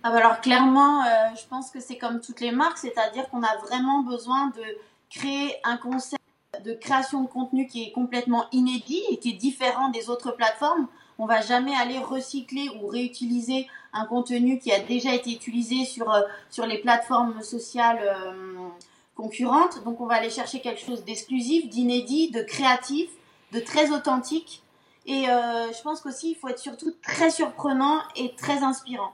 Ah 0.07 0.11
bah 0.11 0.17
alors 0.17 0.39
clairement, 0.39 1.01
euh, 1.01 1.07
je 1.35 1.47
pense 1.47 1.71
que 1.71 1.79
c'est 1.79 1.97
comme 1.97 2.21
toutes 2.21 2.39
les 2.39 2.51
marques, 2.51 2.77
c'est-à-dire 2.77 3.27
qu'on 3.31 3.41
a 3.41 3.57
vraiment 3.57 4.03
besoin 4.03 4.51
de 4.55 4.61
créer 5.09 5.55
un 5.63 5.77
concept 5.77 6.21
de 6.63 6.73
création 6.73 7.23
de 7.23 7.27
contenu 7.27 7.65
qui 7.65 7.85
est 7.85 7.91
complètement 7.91 8.45
inédit 8.51 9.01
et 9.09 9.17
qui 9.17 9.31
est 9.31 9.37
différent 9.37 9.89
des 9.89 10.11
autres 10.11 10.31
plateformes. 10.31 10.87
On 11.17 11.25
va 11.25 11.41
jamais 11.41 11.75
aller 11.75 11.97
recycler 11.97 12.69
ou 12.79 12.85
réutiliser 12.85 13.67
un 13.93 14.05
contenu 14.05 14.59
qui 14.59 14.71
a 14.71 14.79
déjà 14.79 15.11
été 15.11 15.31
utilisé 15.31 15.85
sur, 15.85 16.13
euh, 16.13 16.21
sur 16.51 16.67
les 16.67 16.77
plateformes 16.77 17.41
sociales 17.41 18.01
euh, 18.03 18.69
concurrentes. 19.15 19.83
Donc 19.85 20.01
on 20.01 20.05
va 20.05 20.17
aller 20.17 20.29
chercher 20.29 20.61
quelque 20.61 20.81
chose 20.81 21.03
d'exclusif, 21.03 21.67
d'inédit, 21.67 22.29
de 22.29 22.43
créatif, 22.43 23.09
de 23.53 23.59
très 23.59 23.89
authentique. 23.89 24.61
Et 25.07 25.25
je 25.25 25.81
pense 25.83 26.01
qu'aussi 26.01 26.31
il 26.31 26.35
faut 26.35 26.47
être 26.47 26.59
surtout 26.59 26.91
très 27.03 27.29
surprenant 27.29 28.01
et 28.15 28.35
très 28.35 28.63
inspirant 28.63 29.11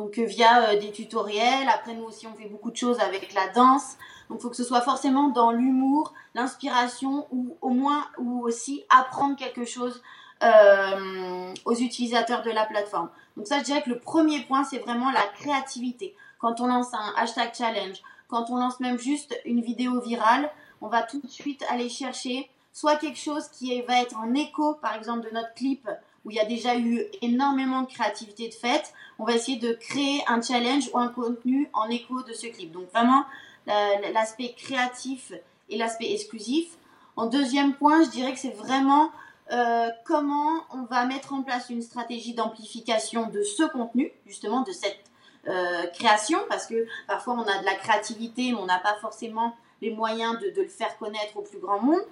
donc 0.00 0.16
euh, 0.18 0.24
via 0.24 0.70
euh, 0.70 0.80
des 0.80 0.92
tutoriels. 0.92 1.68
Après, 1.68 1.92
nous 1.94 2.04
aussi, 2.04 2.26
on 2.26 2.34
fait 2.34 2.48
beaucoup 2.48 2.70
de 2.70 2.76
choses 2.76 2.98
avec 3.00 3.34
la 3.34 3.48
danse. 3.48 3.96
Donc, 4.28 4.38
il 4.38 4.42
faut 4.42 4.50
que 4.50 4.56
ce 4.56 4.64
soit 4.64 4.80
forcément 4.80 5.28
dans 5.28 5.50
l'humour, 5.50 6.14
l'inspiration 6.34 7.26
ou 7.30 7.56
au 7.60 7.68
moins 7.68 8.06
aussi 8.42 8.82
apprendre 8.88 9.36
quelque 9.36 9.64
chose 9.66 10.02
euh, 10.42 11.52
aux 11.66 11.74
utilisateurs 11.74 12.42
de 12.42 12.50
la 12.50 12.64
plateforme. 12.64 13.10
Donc 13.36 13.46
ça, 13.46 13.58
je 13.58 13.64
dirais 13.64 13.82
que 13.82 13.90
le 13.90 13.98
premier 13.98 14.40
point, 14.44 14.64
c'est 14.64 14.78
vraiment 14.78 15.10
la 15.10 15.26
créativité. 15.38 16.14
Quand 16.38 16.60
on 16.60 16.66
lance 16.66 16.94
un 16.94 17.12
hashtag 17.16 17.50
challenge, 17.54 18.00
quand 18.28 18.48
on 18.48 18.56
lance 18.56 18.80
même 18.80 18.98
juste 18.98 19.38
une 19.44 19.60
vidéo 19.60 20.00
virale, 20.00 20.50
on 20.80 20.88
va 20.88 21.02
tout 21.02 21.20
de 21.20 21.28
suite 21.28 21.62
aller 21.68 21.90
chercher 21.90 22.48
soit 22.72 22.96
quelque 22.96 23.18
chose 23.18 23.48
qui 23.48 23.82
va 23.82 24.00
être 24.00 24.16
en 24.16 24.32
écho, 24.32 24.74
par 24.74 24.94
exemple, 24.94 25.28
de 25.28 25.34
notre 25.34 25.52
clip 25.54 25.86
où 26.24 26.30
il 26.30 26.36
y 26.36 26.40
a 26.40 26.44
déjà 26.44 26.76
eu 26.76 27.04
énormément 27.22 27.82
de 27.82 27.88
créativité 27.88 28.48
de 28.48 28.54
fait, 28.54 28.92
on 29.18 29.24
va 29.24 29.34
essayer 29.34 29.58
de 29.58 29.72
créer 29.72 30.22
un 30.26 30.42
challenge 30.42 30.90
ou 30.92 30.98
un 30.98 31.08
contenu 31.08 31.68
en 31.72 31.88
écho 31.88 32.22
de 32.22 32.32
ce 32.32 32.46
clip. 32.46 32.72
Donc 32.72 32.90
vraiment 32.90 33.24
l'aspect 33.66 34.54
créatif 34.56 35.32
et 35.68 35.78
l'aspect 35.78 36.12
exclusif. 36.12 36.76
En 37.16 37.26
deuxième 37.26 37.74
point, 37.74 38.02
je 38.04 38.10
dirais 38.10 38.32
que 38.32 38.38
c'est 38.38 38.54
vraiment 38.54 39.10
euh, 39.52 39.88
comment 40.04 40.64
on 40.72 40.84
va 40.84 41.06
mettre 41.06 41.32
en 41.32 41.42
place 41.42 41.70
une 41.70 41.82
stratégie 41.82 42.34
d'amplification 42.34 43.28
de 43.28 43.42
ce 43.42 43.64
contenu, 43.64 44.12
justement 44.26 44.62
de 44.62 44.70
cette 44.70 45.00
euh, 45.48 45.86
création, 45.88 46.38
parce 46.48 46.66
que 46.66 46.86
parfois 47.08 47.34
on 47.34 47.42
a 47.42 47.58
de 47.58 47.64
la 47.64 47.74
créativité, 47.74 48.52
mais 48.52 48.58
on 48.58 48.66
n'a 48.66 48.78
pas 48.78 48.94
forcément 49.00 49.56
les 49.82 49.90
moyens 49.90 50.38
de, 50.38 50.52
le 50.56 50.68
faire 50.68 50.96
connaître 50.98 51.36
au 51.36 51.42
plus 51.42 51.58
grand 51.58 51.80
monde. 51.80 52.02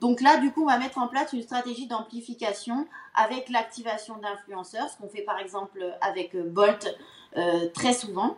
Donc 0.00 0.20
là, 0.20 0.36
du 0.36 0.52
coup, 0.52 0.62
on 0.62 0.66
va 0.66 0.78
mettre 0.78 0.98
en 0.98 1.08
place 1.08 1.32
une 1.32 1.42
stratégie 1.42 1.86
d'amplification 1.86 2.86
avec 3.14 3.48
l'activation 3.48 4.18
d'influenceurs, 4.18 4.88
ce 4.90 4.96
qu'on 4.98 5.08
fait 5.08 5.22
par 5.22 5.38
exemple 5.38 5.82
avec 6.00 6.34
euh, 6.34 6.42
Bolt 6.48 6.94
euh, 7.36 7.68
très 7.72 7.94
souvent, 7.94 8.36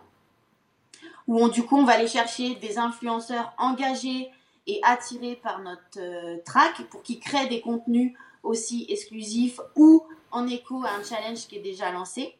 où 1.26 1.38
on, 1.42 1.48
du 1.48 1.64
coup, 1.64 1.76
on 1.76 1.84
va 1.84 1.94
aller 1.94 2.08
chercher 2.08 2.54
des 2.56 2.78
influenceurs 2.78 3.52
engagés 3.58 4.30
et 4.66 4.80
attirés 4.82 5.36
par 5.36 5.60
notre 5.60 5.98
euh, 5.98 6.36
track 6.44 6.82
pour 6.90 7.02
qu'ils 7.02 7.18
créent 7.18 7.48
des 7.48 7.60
contenus 7.60 8.12
aussi 8.42 8.86
exclusifs 8.88 9.60
ou 9.74 10.06
en 10.30 10.46
écho 10.46 10.84
à 10.84 10.90
un 10.90 11.02
challenge 11.02 11.48
qui 11.48 11.56
est 11.56 11.62
déjà 11.62 11.90
lancé. 11.90 12.36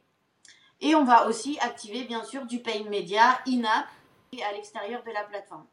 Et 0.80 0.94
on 0.94 1.04
va 1.04 1.26
aussi 1.26 1.58
activer, 1.60 2.04
bien 2.04 2.22
sûr, 2.22 2.46
du 2.46 2.60
paid 2.60 2.88
media 2.88 3.40
in-app 3.48 3.86
et 4.32 4.44
à 4.44 4.52
l'extérieur 4.52 5.02
de 5.02 5.10
la 5.10 5.24
plateforme. 5.24 5.64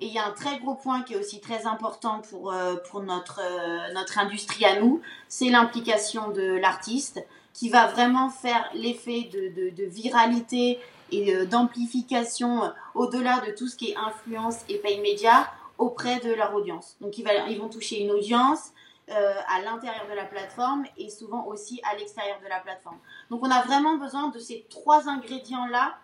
Et 0.00 0.06
il 0.06 0.12
y 0.12 0.18
a 0.18 0.26
un 0.26 0.32
très 0.32 0.58
gros 0.58 0.74
point 0.74 1.02
qui 1.02 1.12
est 1.12 1.16
aussi 1.16 1.40
très 1.40 1.66
important 1.66 2.22
pour, 2.30 2.52
euh, 2.52 2.76
pour 2.90 3.02
notre, 3.02 3.40
euh, 3.42 3.92
notre 3.92 4.18
industrie 4.18 4.64
à 4.64 4.80
nous, 4.80 5.02
c'est 5.28 5.50
l'implication 5.50 6.30
de 6.30 6.58
l'artiste 6.58 7.22
qui 7.52 7.68
va 7.68 7.86
vraiment 7.86 8.30
faire 8.30 8.70
l'effet 8.72 9.28
de, 9.30 9.70
de, 9.70 9.84
viralité 9.84 10.78
et 11.12 11.34
euh, 11.34 11.44
d'amplification 11.44 12.72
au-delà 12.94 13.40
de 13.40 13.52
tout 13.52 13.68
ce 13.68 13.76
qui 13.76 13.90
est 13.90 13.96
influence 13.96 14.60
et 14.70 14.78
pay 14.78 15.00
média 15.00 15.52
auprès 15.76 16.18
de 16.20 16.32
leur 16.32 16.54
audience. 16.54 16.96
Donc 17.02 17.18
ils, 17.18 17.24
va, 17.24 17.34
ils 17.48 17.58
vont 17.58 17.68
toucher 17.68 18.00
une 18.00 18.10
audience 18.10 18.72
à 19.08 19.60
l'intérieur 19.62 20.06
de 20.08 20.14
la 20.14 20.24
plateforme 20.24 20.84
et 20.96 21.10
souvent 21.10 21.44
aussi 21.46 21.80
à 21.82 21.96
l'extérieur 21.96 22.38
de 22.44 22.48
la 22.48 22.60
plateforme. 22.60 22.98
Donc 23.28 23.40
on 23.42 23.50
a 23.50 23.62
vraiment 23.62 23.96
besoin 23.96 24.28
de 24.28 24.38
ces 24.38 24.64
trois 24.70 25.08
ingrédients-là 25.08 25.96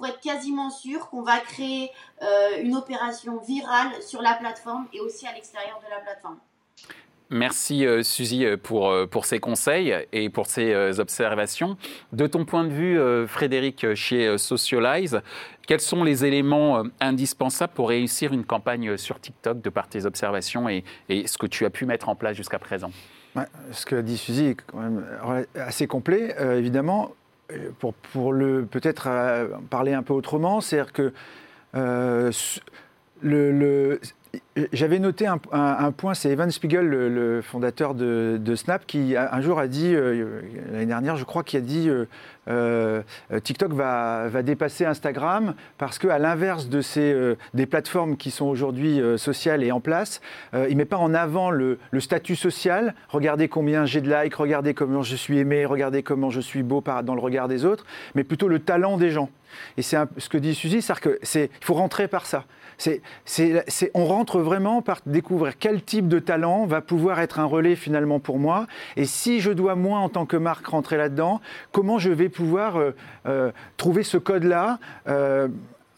pour 0.00 0.08
être 0.08 0.20
quasiment 0.20 0.70
sûr 0.70 1.10
qu'on 1.10 1.20
va 1.20 1.40
créer 1.40 1.90
euh, 2.22 2.62
une 2.62 2.74
opération 2.74 3.36
virale 3.36 3.90
sur 4.00 4.22
la 4.22 4.32
plateforme 4.32 4.86
et 4.94 5.00
aussi 5.00 5.26
à 5.26 5.34
l'extérieur 5.34 5.78
de 5.84 5.90
la 5.90 6.00
plateforme. 6.00 6.38
Merci 7.28 7.84
euh, 7.84 8.02
Suzy 8.02 8.46
euh, 8.46 8.56
pour, 8.56 8.94
pour 9.10 9.26
ces 9.26 9.40
conseils 9.40 9.94
et 10.12 10.30
pour 10.30 10.46
ces 10.46 10.98
observations. 10.98 11.76
De 12.14 12.26
ton 12.26 12.46
point 12.46 12.64
de 12.64 12.70
vue, 12.70 13.28
Frédéric, 13.28 13.94
chez 13.94 14.38
Socialize, 14.38 15.20
quels 15.68 15.82
sont 15.82 16.02
les 16.02 16.24
éléments 16.24 16.82
indispensables 16.98 17.74
pour 17.74 17.90
réussir 17.90 18.32
une 18.32 18.46
campagne 18.46 18.96
sur 18.96 19.20
TikTok 19.20 19.60
de 19.60 19.68
par 19.68 19.86
tes 19.86 20.06
observations 20.06 20.66
et, 20.70 20.82
et 21.10 21.26
ce 21.26 21.36
que 21.36 21.46
tu 21.46 21.66
as 21.66 21.70
pu 21.70 21.84
mettre 21.84 22.08
en 22.08 22.14
place 22.16 22.38
jusqu'à 22.38 22.58
présent? 22.58 22.90
Ce 23.70 23.84
que 23.84 24.00
dit 24.00 24.16
Suzy 24.16 24.46
est 24.46 24.56
quand 24.66 24.78
même 24.78 25.04
assez 25.54 25.86
complet, 25.86 26.34
évidemment 26.56 27.12
pour, 27.78 27.94
pour 27.94 28.32
le 28.32 28.64
peut-être 28.64 29.06
euh, 29.08 29.48
parler 29.70 29.92
un 29.92 30.02
peu 30.02 30.12
autrement, 30.12 30.60
c'est-à-dire 30.60 30.92
que 30.92 31.12
euh, 31.74 32.30
le, 33.22 34.00
j'avais 34.72 34.98
noté 34.98 35.26
un, 35.26 35.38
point, 35.92 36.14
c'est 36.14 36.30
Evan 36.30 36.50
Spiegel, 36.50 36.86
le, 36.86 37.42
fondateur 37.42 37.94
de, 37.94 38.54
Snap, 38.54 38.86
qui 38.86 39.16
un 39.16 39.40
jour 39.40 39.58
a 39.58 39.66
dit, 39.66 39.94
euh, 39.94 40.40
l'année 40.72 40.86
dernière, 40.86 41.16
je 41.16 41.24
crois, 41.24 41.42
qu'il 41.42 41.58
a 41.58 41.62
dit 41.62 41.88
euh, 42.48 43.02
TikTok 43.42 43.72
va, 43.72 44.28
va, 44.28 44.42
dépasser 44.42 44.84
Instagram 44.84 45.54
parce 45.78 45.98
qu'à 45.98 46.18
l'inverse 46.18 46.68
de 46.68 46.80
ces, 46.80 47.36
des 47.54 47.66
plateformes 47.66 48.16
qui 48.16 48.30
sont 48.30 48.46
aujourd'hui 48.46 49.00
sociales 49.16 49.62
et 49.62 49.72
en 49.72 49.80
place, 49.80 50.20
il 50.52 50.70
ne 50.70 50.74
met 50.74 50.84
pas 50.84 50.98
en 50.98 51.14
avant 51.14 51.50
le, 51.50 51.78
statut 51.98 52.36
social. 52.36 52.94
Regardez 53.08 53.48
combien 53.48 53.84
j'ai 53.84 54.00
de 54.00 54.12
likes, 54.12 54.34
regardez 54.34 54.74
comment 54.74 55.02
je 55.02 55.16
suis 55.16 55.38
aimé, 55.38 55.64
regardez 55.64 56.02
comment 56.02 56.30
je 56.30 56.40
suis 56.40 56.62
beau 56.62 56.82
dans 57.04 57.14
le 57.14 57.20
regard 57.20 57.48
des 57.48 57.64
autres, 57.64 57.84
mais 58.14 58.24
plutôt 58.24 58.48
le 58.48 58.58
talent 58.58 58.96
des 58.96 59.10
gens. 59.10 59.30
Et 59.76 59.82
c'est 59.82 59.96
ce 60.16 60.28
que 60.28 60.38
dit 60.38 60.54
Suzy, 60.54 60.82
c'est-à-dire 60.82 61.18
qu'il 61.20 61.48
faut 61.60 61.74
rentrer 61.74 62.08
par 62.08 62.26
ça. 62.26 62.44
on 63.94 64.04
rentre 64.04 64.40
vraiment 64.40 64.82
par 64.82 65.00
découvrir 65.06 65.58
quel 65.58 65.82
type 65.82 66.08
de 66.08 66.18
talent 66.18 66.66
va 66.66 66.80
pouvoir 66.80 67.20
être 67.20 67.38
un 67.38 67.44
relais 67.44 67.76
finalement 67.76 68.20
pour 68.20 68.38
moi. 68.38 68.66
Et 68.96 69.04
si 69.04 69.40
je 69.40 69.50
dois, 69.50 69.74
moi, 69.74 69.98
en 69.98 70.08
tant 70.08 70.26
que 70.26 70.36
marque, 70.36 70.66
rentrer 70.66 70.96
là-dedans, 70.96 71.40
comment 71.72 71.98
je 71.98 72.10
vais 72.10 72.28
pouvoir 72.28 72.76
euh, 72.76 72.94
euh, 73.26 73.52
trouver 73.76 74.02
ce 74.02 74.16
code-là 74.16 74.78
euh, 75.08 75.48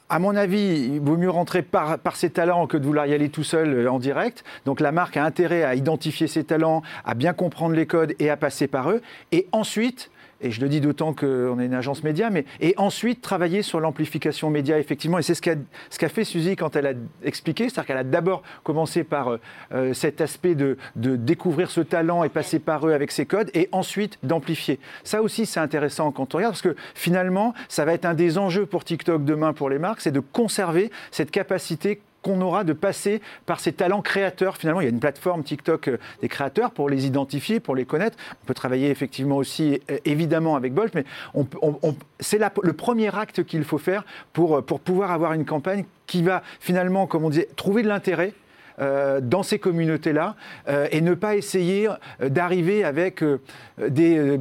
à 0.09 0.19
mon 0.19 0.37
avis, 0.37 0.91
il 0.93 1.01
vaut 1.01 1.17
mieux 1.17 1.31
rentrer 1.31 1.63
par, 1.63 1.99
par 1.99 2.17
ses 2.17 2.29
talents 2.29 2.67
que 2.67 2.77
de 2.77 2.85
vouloir 2.85 3.07
y 3.07 3.15
aller 3.15 3.31
tout 3.31 3.45
seul 3.45 3.89
en 3.89 3.99
direct. 3.99 4.45
Donc 4.67 4.81
la 4.81 4.93
marque 4.93 5.17
a 5.17 5.25
intérêt 5.25 5.63
à 5.63 5.75
identifier 5.75 6.27
ses 6.27 6.45
talents, 6.45 6.83
à 7.07 7.15
bien 7.15 7.33
comprendre 7.33 7.75
les 7.75 7.87
codes 7.87 8.15
et 8.19 8.29
à 8.29 8.37
passer 8.37 8.67
par 8.67 8.91
eux. 8.91 9.01
Et 9.31 9.49
ensuite, 9.53 10.11
et 10.43 10.51
je 10.51 10.61
le 10.61 10.69
dis 10.69 10.81
d'autant 10.81 11.13
qu'on 11.15 11.59
est 11.61 11.67
une 11.67 11.75
agence 11.75 12.03
média, 12.03 12.31
mais 12.31 12.45
et 12.61 12.75
ensuite 12.77 13.21
travailler 13.23 13.63
sur 13.63 13.81
l'amplification 13.81 14.51
média, 14.51 14.79
effectivement. 14.79 15.19
Et 15.19 15.23
c'est 15.23 15.35
ce 15.35 15.43
qu'a 15.43 15.55
ce 15.91 16.07
fait 16.09 16.25
Suzy 16.25 16.57
quand 16.57 16.77
elle 16.77 16.87
a 16.87 16.93
expliqué, 17.25 17.65
c'est-à-dire 17.65 17.87
qu'elle 17.87 17.97
a 17.97 18.05
d'abord 18.05 18.43
commencé 18.65 19.05
par 19.05 19.29
euh, 19.29 19.41
euh, 19.73 19.95
cet 19.95 20.21
aspect 20.21 20.55
de, 20.55 20.77
de, 20.97 21.17
découvrir 21.17 21.71
ce 21.71 21.81
talent 21.81 22.25
et 22.25 22.29
passer 22.29 22.59
par 22.59 22.87
eux 22.87 22.93
avec 22.93 23.11
ses 23.13 23.27
codes, 23.27 23.51
et 23.55 23.69
ensuite 23.73 24.19
d'amplifier. 24.23 24.79
Ça 25.05 25.23
aussi, 25.23 25.47
c'est 25.47 25.61
intéressant 25.61 26.11
quand 26.11 26.35
on 26.35 26.39
regarde, 26.39 26.53
parce 26.53 26.63
que 26.63 26.77
finalement, 26.95 27.55
ça 27.69 27.85
va 27.85 27.95
être 27.95 28.05
un 28.05 28.15
des 28.15 28.39
enjeux 28.39 28.67
pour 28.67 28.85
TikTok 28.85 29.25
demain 29.25 29.53
pour 29.53 29.71
les 29.71 29.79
marques, 29.79 30.01
c'est 30.01 30.13
de 30.13 30.21
conserver 30.21 30.91
cette 31.11 31.31
capacité 31.31 32.01
qu'on 32.23 32.41
aura 32.41 32.65
de 32.65 32.73
passer 32.73 33.21
par 33.47 33.61
ces 33.61 33.73
talents 33.73 34.03
créateurs. 34.03 34.57
Finalement, 34.57 34.81
il 34.81 34.85
y 34.85 34.87
a 34.87 34.91
une 34.91 35.01
plateforme 35.01 35.43
TikTok 35.43 35.89
euh, 35.89 35.99
des 36.21 36.29
créateurs 36.29 36.71
pour 36.71 36.89
les 36.89 37.07
identifier, 37.07 37.61
pour 37.61 37.75
les 37.75 37.85
connaître. 37.85 38.17
On 38.43 38.47
peut 38.47 38.55
travailler 38.55 38.91
effectivement 38.91 39.37
aussi, 39.37 39.81
euh, 39.91 39.99
évidemment, 40.05 40.57
avec 40.57 40.73
Bolt, 40.73 40.95
mais 40.95 41.05
c'est 42.21 42.41
le 42.63 42.73
premier 42.73 43.15
acte 43.15 43.45
qu'il 43.45 43.65
faut 43.65 43.79
faire 43.79 44.05
pour, 44.33 44.59
euh, 44.59 44.63
pour 44.63 44.81
pouvoir 44.81 45.11
avoir 45.11 45.33
une 45.33 45.45
campagne 45.45 45.85
qui 46.07 46.23
va 46.23 46.43
finalement, 46.61 47.07
comme 47.07 47.25
on 47.25 47.31
disait, 47.31 47.49
trouver 47.57 47.83
de 47.83 47.89
l'intérêt 47.89 48.33
dans 48.79 49.43
ces 49.43 49.59
communautés-là 49.59 50.37
et 50.91 51.01
ne 51.01 51.15
pas 51.15 51.37
essayer 51.37 51.89
d'arriver 52.21 52.85
avec 52.85 53.23
des, 53.79 54.39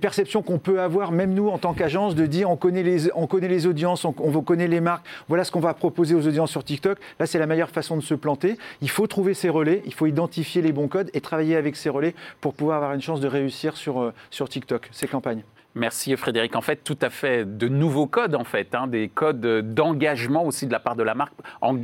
perceptions 0.00 0.42
qu'on 0.42 0.58
peut 0.58 0.80
avoir, 0.80 1.12
même 1.12 1.34
nous 1.34 1.48
en 1.48 1.58
tant 1.58 1.74
qu'agence, 1.74 2.14
de 2.14 2.26
dire 2.26 2.50
on 2.50 2.56
connaît 2.56 2.82
les, 2.82 3.66
audiences, 3.66 4.04
on, 4.04 4.14
on 4.18 4.42
connaît 4.42 4.68
les 4.68 4.80
marques, 4.80 5.06
voilà 5.28 5.44
ce 5.44 5.50
qu'on 5.50 5.60
va 5.60 5.74
proposer 5.74 6.14
aux 6.14 6.26
audiences 6.26 6.50
sur 6.50 6.64
TikTok. 6.64 6.98
Là, 7.18 7.26
c'est 7.26 7.38
la 7.38 7.46
meilleure 7.46 7.70
façon 7.70 7.96
de 7.96 8.02
se 8.02 8.14
planter. 8.14 8.56
Il 8.80 8.90
faut 8.90 9.06
trouver 9.06 9.34
ces 9.34 9.48
relais, 9.48 9.82
il 9.86 9.94
faut 9.94 10.06
identifier 10.06 10.62
les 10.62 10.72
bons 10.72 10.88
codes 10.88 11.10
et 11.14 11.20
travailler 11.20 11.56
avec 11.56 11.76
ces 11.76 11.88
relais 11.88 12.14
pour 12.40 12.54
pouvoir 12.54 12.78
avoir 12.78 12.94
une 12.94 13.02
chance 13.02 13.20
de 13.20 13.28
réussir 13.28 13.76
sur 13.76 14.12
TikTok, 14.48 14.88
ces 14.92 15.06
campagnes. 15.06 15.42
Merci 15.76 16.16
Frédéric. 16.16 16.56
En 16.56 16.62
fait, 16.62 16.82
tout 16.82 16.98
à 17.00 17.10
fait 17.10 17.44
de 17.44 17.68
nouveaux 17.68 18.06
codes, 18.06 18.34
en 18.34 18.42
fait, 18.42 18.74
hein, 18.74 18.88
des 18.88 19.08
codes 19.08 19.40
d'engagement 19.72 20.44
aussi 20.44 20.66
de 20.66 20.72
la 20.72 20.80
part 20.80 20.96
de 20.96 21.04
la 21.04 21.14
marque, 21.14 21.32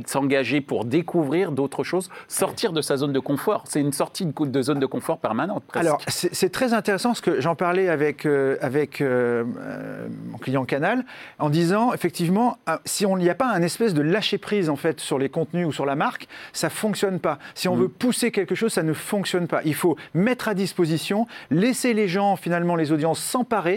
s'engager 0.05 0.59
pour 0.59 0.83
découvrir 0.83 1.53
d'autres 1.53 1.83
choses, 1.83 2.09
sortir 2.27 2.73
de 2.73 2.81
sa 2.81 2.97
zone 2.97 3.13
de 3.13 3.19
confort. 3.19 3.63
C'est 3.65 3.79
une 3.79 3.93
sortie 3.93 4.25
de 4.25 4.61
zone 4.61 4.79
de 4.79 4.85
confort 4.85 5.19
permanente. 5.19 5.63
Presque. 5.67 5.85
Alors, 5.85 6.01
c'est 6.07 6.51
très 6.51 6.73
intéressant 6.73 7.09
parce 7.09 7.21
que 7.21 7.39
j'en 7.39 7.55
parlais 7.55 7.87
avec, 7.87 8.25
euh, 8.25 8.57
avec 8.61 8.99
euh, 8.99 9.45
euh, 9.57 10.07
mon 10.31 10.37
client 10.37 10.65
Canal 10.65 11.05
en 11.39 11.49
disant, 11.49 11.93
effectivement, 11.93 12.57
si 12.83 13.05
on 13.05 13.17
n'y 13.17 13.29
a 13.29 13.35
pas 13.35 13.47
un 13.47 13.61
espèce 13.61 13.93
de 13.93 14.01
lâcher 14.01 14.37
prise 14.37 14.69
en 14.69 14.75
fait 14.75 14.99
sur 14.99 15.17
les 15.17 15.29
contenus 15.29 15.65
ou 15.65 15.71
sur 15.71 15.85
la 15.85 15.95
marque, 15.95 16.27
ça 16.51 16.69
fonctionne 16.69 17.19
pas. 17.19 17.39
Si 17.55 17.69
on 17.69 17.77
mm. 17.77 17.81
veut 17.81 17.87
pousser 17.87 18.31
quelque 18.31 18.53
chose, 18.53 18.73
ça 18.73 18.83
ne 18.83 18.93
fonctionne 18.93 19.47
pas. 19.47 19.61
Il 19.63 19.75
faut 19.75 19.95
mettre 20.13 20.49
à 20.49 20.53
disposition, 20.53 21.25
laisser 21.51 21.93
les 21.93 22.09
gens, 22.09 22.35
finalement, 22.35 22.75
les 22.75 22.91
audiences 22.91 23.19
s'emparer 23.19 23.76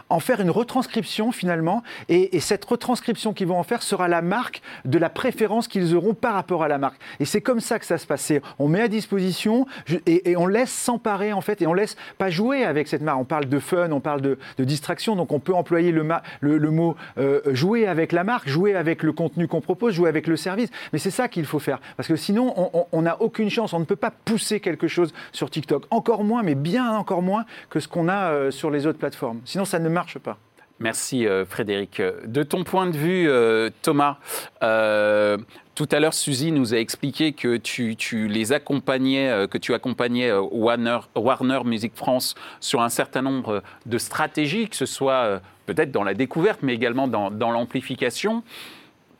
en 0.11 0.19
faire 0.19 0.41
une 0.41 0.49
retranscription 0.49 1.31
finalement, 1.31 1.83
et, 2.09 2.39
cette 2.39 2.65
retranscription 2.65 3.33
qu'ils 3.33 3.47
vont 3.47 3.59
en 3.59 3.63
faire 3.63 3.83
sera 3.83 4.07
la 4.07 4.21
marque 4.21 4.61
de 4.85 4.97
la 4.97 5.09
préférence 5.09 5.67
qu'ils 5.67 5.95
auront 5.95 6.13
par 6.13 6.33
rapport 6.33 6.63
à 6.63 6.67
la 6.67 6.77
marque. 6.77 6.99
Et 7.19 7.25
c'est 7.25 7.41
comme 7.41 7.59
ça 7.59 7.79
que 7.79 7.85
ça 7.85 7.97
se 7.97 8.05
passe. 8.05 8.33
On 8.59 8.67
met 8.67 8.81
à 8.81 8.87
disposition 8.87 9.65
et, 10.05 10.35
on 10.35 10.47
laisse 10.47 10.71
s'emparer 10.71 11.33
en 11.33 11.41
fait, 11.41 11.61
et 11.61 11.67
on 11.67 11.73
laisse 11.73 11.95
pas 12.17 12.29
jouer 12.29 12.63
avec 12.63 12.87
cette 12.87 13.01
marque. 13.01 13.19
On 13.19 13.25
parle 13.25 13.45
de 13.45 13.59
fun, 13.59 13.91
on 13.91 13.99
parle 13.99 14.21
de, 14.21 14.37
distraction, 14.59 15.15
donc 15.15 15.31
on 15.31 15.39
peut 15.39 15.53
employer 15.53 15.91
le, 15.91 16.03
mot 16.03 16.95
euh, 17.17 17.41
jouer 17.53 17.87
avec 17.87 18.11
la 18.11 18.23
marque, 18.23 18.47
jouer 18.47 18.75
avec 18.75 19.03
le 19.03 19.11
contenu 19.13 19.47
qu'on 19.47 19.61
propose, 19.61 19.93
jouer 19.93 20.09
avec 20.09 20.27
le 20.27 20.35
service. 20.35 20.69
Mais 20.93 20.99
c'est 20.99 21.11
ça 21.11 21.27
qu'il 21.27 21.45
faut 21.45 21.59
faire, 21.59 21.79
parce 21.97 22.07
que 22.07 22.15
sinon 22.15 22.53
on 22.91 23.01
n'a 23.01 23.21
aucune 23.21 23.49
chance. 23.49 23.73
On 23.73 23.79
ne 23.79 23.85
peut 23.85 23.95
pas 23.95 24.11
pousser 24.11 24.59
quelque 24.59 24.87
chose 24.87 25.13
sur 25.31 25.49
TikTok, 25.49 25.85
encore 25.89 26.23
moins, 26.23 26.43
mais 26.43 26.55
bien 26.55 26.91
encore 26.91 27.21
moins 27.21 27.45
que 27.69 27.79
ce 27.79 27.87
qu'on 27.87 28.07
a 28.07 28.31
euh, 28.31 28.51
sur 28.51 28.71
les 28.71 28.87
autres 28.87 28.99
plateformes. 28.99 29.41
Sinon, 29.45 29.65
ça 29.65 29.79
ne 29.79 29.89
marche 29.89 30.00
pas. 30.19 30.37
Merci 30.81 31.27
euh, 31.27 31.45
Frédéric. 31.45 32.01
De 32.25 32.41
ton 32.41 32.63
point 32.63 32.87
de 32.87 32.97
vue, 32.97 33.29
euh, 33.29 33.69
Thomas, 33.83 34.17
euh, 34.63 35.37
tout 35.75 35.87
à 35.91 35.99
l'heure, 35.99 36.15
Suzy 36.15 36.51
nous 36.51 36.73
a 36.73 36.77
expliqué 36.77 37.33
que 37.33 37.57
tu, 37.57 38.27
les 38.27 38.51
accompagnais, 38.51 39.47
que 39.49 39.59
tu 39.59 39.75
accompagnais 39.75 40.33
Warner, 40.33 40.99
Warner 41.15 41.59
Music 41.65 41.93
France 41.95 42.35
sur 42.59 42.81
un 42.81 42.89
certain 42.89 43.21
nombre 43.21 43.61
de 43.85 43.97
stratégies, 43.97 44.67
que 44.67 44.75
ce 44.75 44.87
soit 44.87 45.41
peut-être 45.67 45.91
dans 45.91 46.03
la 46.03 46.13
découverte, 46.13 46.59
mais 46.61 46.73
également 46.73 47.07
dans, 47.07 47.29
l'amplification. 47.51 48.43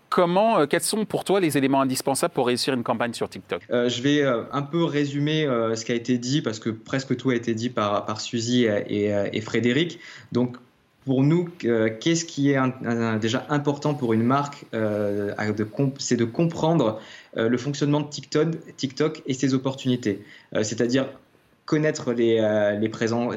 Comment, 0.10 0.68
quels 0.68 0.82
sont 0.82 1.06
pour 1.06 1.24
toi 1.24 1.40
les 1.40 1.58
éléments 1.58 1.82
indispensables 1.82 2.34
pour 2.34 2.48
réussir 2.48 2.74
une 2.74 2.84
campagne 2.84 3.14
sur 3.14 3.30
TikTok? 3.30 3.62
Je 3.70 4.02
vais 4.02 4.24
un 4.24 4.62
peu 4.62 4.84
résumer 4.84 5.46
ce 5.74 5.86
qui 5.86 5.94
a 5.94 5.96
été 5.96 6.18
dit 6.18 6.42
parce 6.42 6.60
que 6.60 6.70
presque 6.70 7.16
tout 7.16 7.30
a 7.30 7.36
été 7.36 7.54
dit 7.54 7.70
par, 7.70 8.06
par 8.06 8.20
Suzy 8.20 8.66
et, 8.66 9.06
et 9.08 9.42
Frédéric. 9.42 10.00
Donc 10.32 10.58
pour 11.06 11.24
nous, 11.24 11.50
euh, 11.66 11.90
qu'est-ce 12.00 12.26
qui 12.26 12.52
est 12.52 12.60
déjà 13.20 13.46
important 13.50 13.94
pour 13.94 14.14
une 14.14 14.24
marque 14.24 14.66
euh, 14.74 15.34
C'est 15.98 16.18
de 16.18 16.26
comprendre 16.26 17.00
euh, 17.38 17.50
le 17.50 17.58
fonctionnement 17.58 18.02
de 18.02 18.08
TikTok, 18.08 18.76
TikTok 18.78 19.24
et 19.26 19.34
ses 19.34 19.54
opportunités. 19.54 20.24
C'est-à-dire 20.62 21.08
connaître 21.66 22.12
les, 22.12 22.90
présents, 22.90 23.30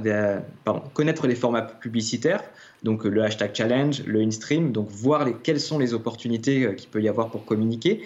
pardon, 0.65 0.83
connaître 0.93 1.27
les 1.27 1.37
formats 1.37 1.63
publicitaires, 1.63 2.43
donc 2.83 3.05
le 3.05 3.23
hashtag 3.23 3.55
challenge, 3.55 4.03
le 4.05 4.21
in-stream, 4.21 4.73
donc 4.73 4.89
voir 4.91 5.25
les, 5.25 5.35
quelles 5.35 5.61
sont 5.61 5.79
les 5.79 5.95
opportunités 5.95 6.75
qu'il 6.75 6.91
peut 6.91 7.01
y 7.01 7.09
avoir 7.09 7.31
pour 7.31 7.45
communiquer 7.45 8.03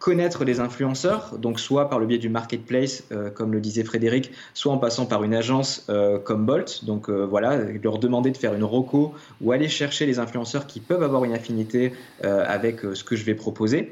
connaître 0.00 0.44
les 0.44 0.60
influenceurs, 0.60 1.36
donc 1.38 1.60
soit 1.60 1.90
par 1.90 1.98
le 1.98 2.06
biais 2.06 2.18
du 2.18 2.30
marketplace, 2.30 3.04
euh, 3.12 3.28
comme 3.30 3.52
le 3.52 3.60
disait 3.60 3.84
Frédéric, 3.84 4.32
soit 4.54 4.72
en 4.72 4.78
passant 4.78 5.04
par 5.04 5.22
une 5.24 5.34
agence 5.34 5.84
euh, 5.90 6.18
comme 6.18 6.46
Bolt. 6.46 6.86
Donc 6.86 7.10
euh, 7.10 7.26
voilà, 7.26 7.58
leur 7.58 7.98
demander 7.98 8.30
de 8.30 8.36
faire 8.38 8.54
une 8.54 8.64
roco 8.64 9.12
ou 9.42 9.52
aller 9.52 9.68
chercher 9.68 10.06
les 10.06 10.18
influenceurs 10.18 10.66
qui 10.66 10.80
peuvent 10.80 11.02
avoir 11.02 11.24
une 11.24 11.34
affinité 11.34 11.92
avec 12.22 12.80
ce 12.80 13.04
que 13.04 13.14
je 13.14 13.24
vais 13.24 13.34
proposer. 13.34 13.90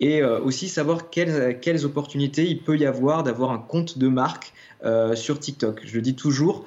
Et 0.00 0.22
aussi 0.22 0.68
savoir 0.68 1.10
quelles, 1.10 1.58
quelles, 1.60 1.84
opportunités 1.84 2.46
il 2.46 2.62
peut 2.62 2.76
y 2.76 2.86
avoir 2.86 3.24
d'avoir 3.24 3.50
un 3.50 3.58
compte 3.58 3.98
de 3.98 4.06
marque 4.06 4.52
sur 5.14 5.40
TikTok. 5.40 5.80
Je 5.84 5.96
le 5.96 6.02
dis 6.02 6.14
toujours, 6.14 6.64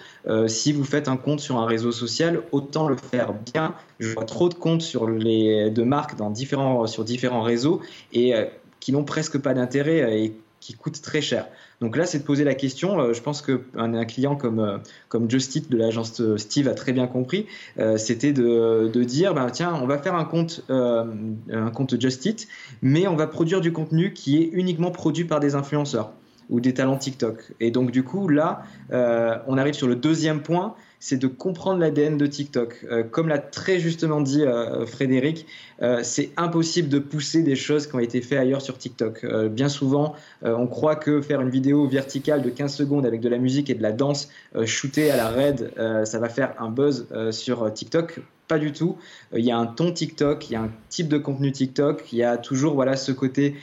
si 0.48 0.74
vous 0.74 0.84
faites 0.84 1.08
un 1.08 1.18
compte 1.18 1.40
sur 1.40 1.58
un 1.58 1.66
réseau 1.66 1.92
social, 1.92 2.42
autant 2.52 2.90
le 2.90 2.98
faire 2.98 3.34
bien. 3.54 3.74
Je 4.00 4.14
vois 4.14 4.26
trop 4.26 4.50
de 4.50 4.54
comptes 4.54 4.82
sur 4.82 5.08
les, 5.08 5.70
de 5.70 5.84
marques 5.84 6.18
dans 6.18 6.30
différents, 6.30 6.88
sur 6.88 7.06
différents 7.06 7.44
réseaux 7.44 7.82
et 8.12 8.34
qui 8.82 8.91
n'ont 8.91 9.06
presque 9.06 9.38
pas 9.38 9.54
d'intérêt 9.54 10.02
euh, 10.02 10.10
et 10.10 10.34
qui 10.60 10.74
coûtent 10.74 11.02
très 11.02 11.22
cher. 11.22 11.48
Donc 11.80 11.96
là, 11.96 12.06
c'est 12.06 12.20
de 12.20 12.24
poser 12.24 12.44
la 12.44 12.54
question. 12.54 13.00
Euh, 13.00 13.13
je 13.13 13.22
pense 13.22 13.41
qu'un 13.41 13.62
un 13.94 14.06
client 14.06 14.36
comme, 14.36 14.60
euh, 14.60 14.78
comme 15.08 15.32
Justit 15.32 15.62
de 15.62 15.78
l'agence 15.78 16.22
Steve 16.38 16.67
a 16.67 16.74
très 16.74 16.91
bien 16.91 17.08
compris. 17.08 17.48
C'était 17.96 18.34
de, 18.34 18.91
de, 18.94 19.04
dire, 19.04 19.34
bah, 19.34 19.48
tiens, 19.52 19.74
on 19.82 19.88
va 19.88 19.98
faire 19.98 20.15
un 20.15 20.26
compte, 20.26 20.63
un 20.70 21.72
compte 21.74 22.00
Justit, 22.00 22.48
mais 22.82 23.08
on 23.08 23.15
va 23.15 23.28
produire 23.28 23.62
du 23.62 23.72
contenu 23.72 24.13
qui 24.13 24.38
est 24.38 24.50
uniquement 24.52 24.91
produit 24.91 25.24
par 25.24 25.39
des 25.39 25.56
influenceurs 25.56 26.12
ou 26.50 26.60
des 26.60 26.74
talents 26.74 26.98
TikTok. 26.98 27.54
Et 27.60 27.72
donc 27.72 27.91
du 27.91 28.04
coup, 28.04 28.28
là, 28.28 28.63
on 28.91 29.58
arrive 29.58 29.74
sur 29.74 29.88
le 29.88 29.96
deuxième 29.96 30.41
point 30.41 30.76
c'est 31.02 31.18
de 31.18 31.26
comprendre 31.26 31.80
l'ADN 31.80 32.16
de 32.16 32.28
TikTok. 32.28 32.86
Euh, 32.90 33.04
comme 33.04 33.28
l'a 33.28 33.40
très 33.40 33.80
justement 33.80 34.22
dit 34.22 34.44
euh, 34.44 34.86
Frédéric, 34.86 35.48
euh, 35.82 36.02
c'est 36.04 36.30
impossible 36.38 36.90
de 36.90 37.00
pousser 37.00 37.42
des 37.42 37.56
choses 37.56 37.88
qui 37.88 37.96
ont 37.96 38.00
été 38.00 38.22
faites 38.22 38.38
ailleurs 38.38 38.62
sur 38.62 38.78
TikTok. 38.78 39.26
bien 39.50 39.68
souvent, 39.68 40.16
on 40.44 40.68
croit 40.68 40.96
que 40.96 41.22
faire 41.22 41.42
une 41.42 41.50
vidéo 41.50 41.88
verticale 41.88 42.44
de 42.44 42.52
15 42.52 42.74
secondes 42.74 43.06
avec 43.06 43.20
de 43.20 43.30
la 43.30 43.40
musique 43.40 43.72
et 43.72 43.74
de 43.74 43.82
la 43.82 43.92
danse 43.92 44.30
shootée 44.66 45.10
à 45.10 45.18
la 45.18 45.30
raid, 45.30 45.74
ça 46.06 46.20
va 46.20 46.30
faire 46.30 46.54
un 46.60 46.70
buzz 46.70 47.08
sur 47.32 47.74
TikTok 47.74 48.20
pas 48.48 48.60
du 48.60 48.72
tout. 48.72 48.98
Il 49.34 49.44
y 49.46 49.52
a 49.52 49.58
un 49.58 49.66
ton 49.66 49.92
TikTok, 49.92 50.50
il 50.50 50.54
y 50.54 50.56
a 50.56 50.62
un 50.62 50.72
type 50.90 51.08
de 51.08 51.18
contenu 51.18 51.52
TikTok, 51.52 52.12
il 52.12 52.20
y 52.20 52.24
a 52.24 52.38
toujours 52.38 52.76
voilà 52.76 52.96
ce 52.96 53.12
côté 53.12 53.56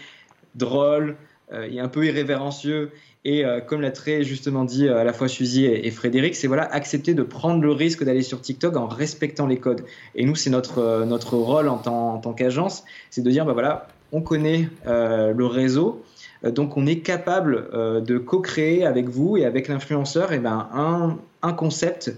drôle, 0.57 1.16
est 1.53 1.79
un 1.79 1.88
peu 1.88 2.05
irrévérencieux 2.05 2.90
et 3.24 3.44
euh, 3.44 3.61
comme 3.61 3.81
l'a 3.81 3.90
très 3.90 4.22
justement 4.22 4.64
dit 4.64 4.87
euh, 4.87 4.98
à 4.98 5.04
la 5.04 5.12
fois 5.12 5.28
Suzy 5.28 5.64
et, 5.64 5.90
Frédéric, 5.90 6.37
c'est 6.37 6.46
voilà 6.46 6.64
accepter 6.64 7.14
de 7.14 7.22
prendre 7.22 7.61
le 7.61 7.72
risque 7.72 8.04
d'aller 8.04 8.22
sur 8.22 8.40
TikTok 8.40 8.76
en 8.76 8.87
respectant 8.87 9.46
les 9.46 9.59
codes. 9.59 9.83
Et 10.14 10.24
nous, 10.24 10.37
c'est 10.37 10.50
notre 10.50 10.78
euh, 10.78 11.04
notre 11.04 11.37
rôle 11.37 11.68
en 11.68 11.78
tant, 11.78 12.14
en 12.14 12.18
tant 12.18 12.33
qu'agence, 12.33 12.85
c'est 13.11 13.22
de 13.22 13.31
dire 13.31 13.44
bah 13.44 13.52
voilà, 13.52 13.88
on 14.12 14.22
connaît 14.22 14.70
le 14.87 15.44
réseau, 15.44 16.02
donc 16.42 16.78
on 16.78 16.87
est 16.87 17.00
capable 17.00 17.68
de 18.02 18.16
co-créer 18.16 18.87
avec 18.87 19.07
vous 19.11 19.37
et 19.37 19.44
avec 19.44 19.68
l'influenceur 19.68 20.33
et 20.33 20.38
ben 20.38 20.66
un, 20.72 21.18
un 21.42 21.52
concept 21.52 22.16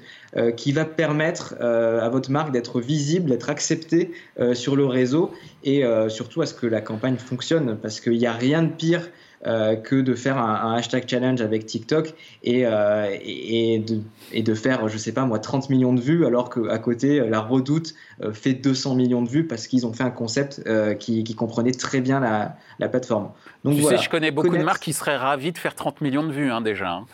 qui 0.57 0.71
va 0.71 0.85
permettre 0.85 1.61
à 1.61 2.09
votre 2.09 2.31
marque 2.31 2.53
d'être 2.53 2.81
visible, 2.81 3.31
d'être 3.31 3.51
acceptée 3.51 4.13
sur 4.53 4.77
le 4.77 4.85
réseau 4.85 5.33
et 5.65 5.83
surtout 6.07 6.43
à 6.43 6.47
ce 6.47 6.55
que 6.55 6.69
la 6.69 6.81
campagne 6.81 7.17
fonctionne 7.17 7.77
parce 7.77 7.99
qu'il 7.99 8.19
n'y 8.19 8.27
a 8.29 8.35
rien 8.35 8.63
de 8.63 8.71
pire 8.71 9.11
euh, 9.47 9.75
que 9.75 9.97
de 9.97 10.15
faire 10.15 10.37
un, 10.37 10.75
hashtag 10.75 11.09
challenge 11.09 11.41
avec 11.41 11.65
TikTok 11.65 12.13
et, 12.45 12.67
euh, 12.67 13.09
et, 13.23 13.79
de, 13.79 14.03
et, 14.33 14.43
de, 14.43 14.55
faire, 14.55 14.87
je 14.87 14.99
sais 14.99 15.13
pas 15.13 15.25
moi, 15.25 15.39
30 15.39 15.71
millions 15.71 15.95
de 15.95 16.01
vues 16.01 16.27
alors 16.27 16.51
qu'à 16.51 16.79
côté, 16.79 17.21
la 17.27 17.41
Redoute 17.41 17.95
euh, 18.23 18.35
fait 18.35 18.53
200 18.53 18.97
millions 18.97 19.23
de 19.23 19.31
vues 19.31 19.47
parce 19.47 19.67
qu'ils 19.67 19.87
ont 19.87 19.95
fait 19.95 20.03
un 20.03 20.11
concept 20.11 20.63
qui, 20.99 21.25
qui, 21.25 21.35
comprenait 21.35 21.71
très 21.71 22.03
bien 22.03 22.21
la, 22.21 22.55
la 22.79 22.91
plateforme. 22.91 23.31
Donc, 23.65 23.77
tu 23.77 23.83
sais, 23.83 23.97
je 23.97 24.11
connais 24.11 24.31
beaucoup 24.31 24.55
de 24.55 24.63
marques 24.63 24.83
qui 24.83 24.93
seraient 24.93 25.17
ravies 25.17 25.53
de 25.53 25.59
faire 25.59 25.75
30 25.75 26.03
millions 26.03 26.27
de 26.27 26.33
vues 26.33 26.51
hein, 26.51 26.61
déjà. 26.61 26.91
Hein. 26.91 27.07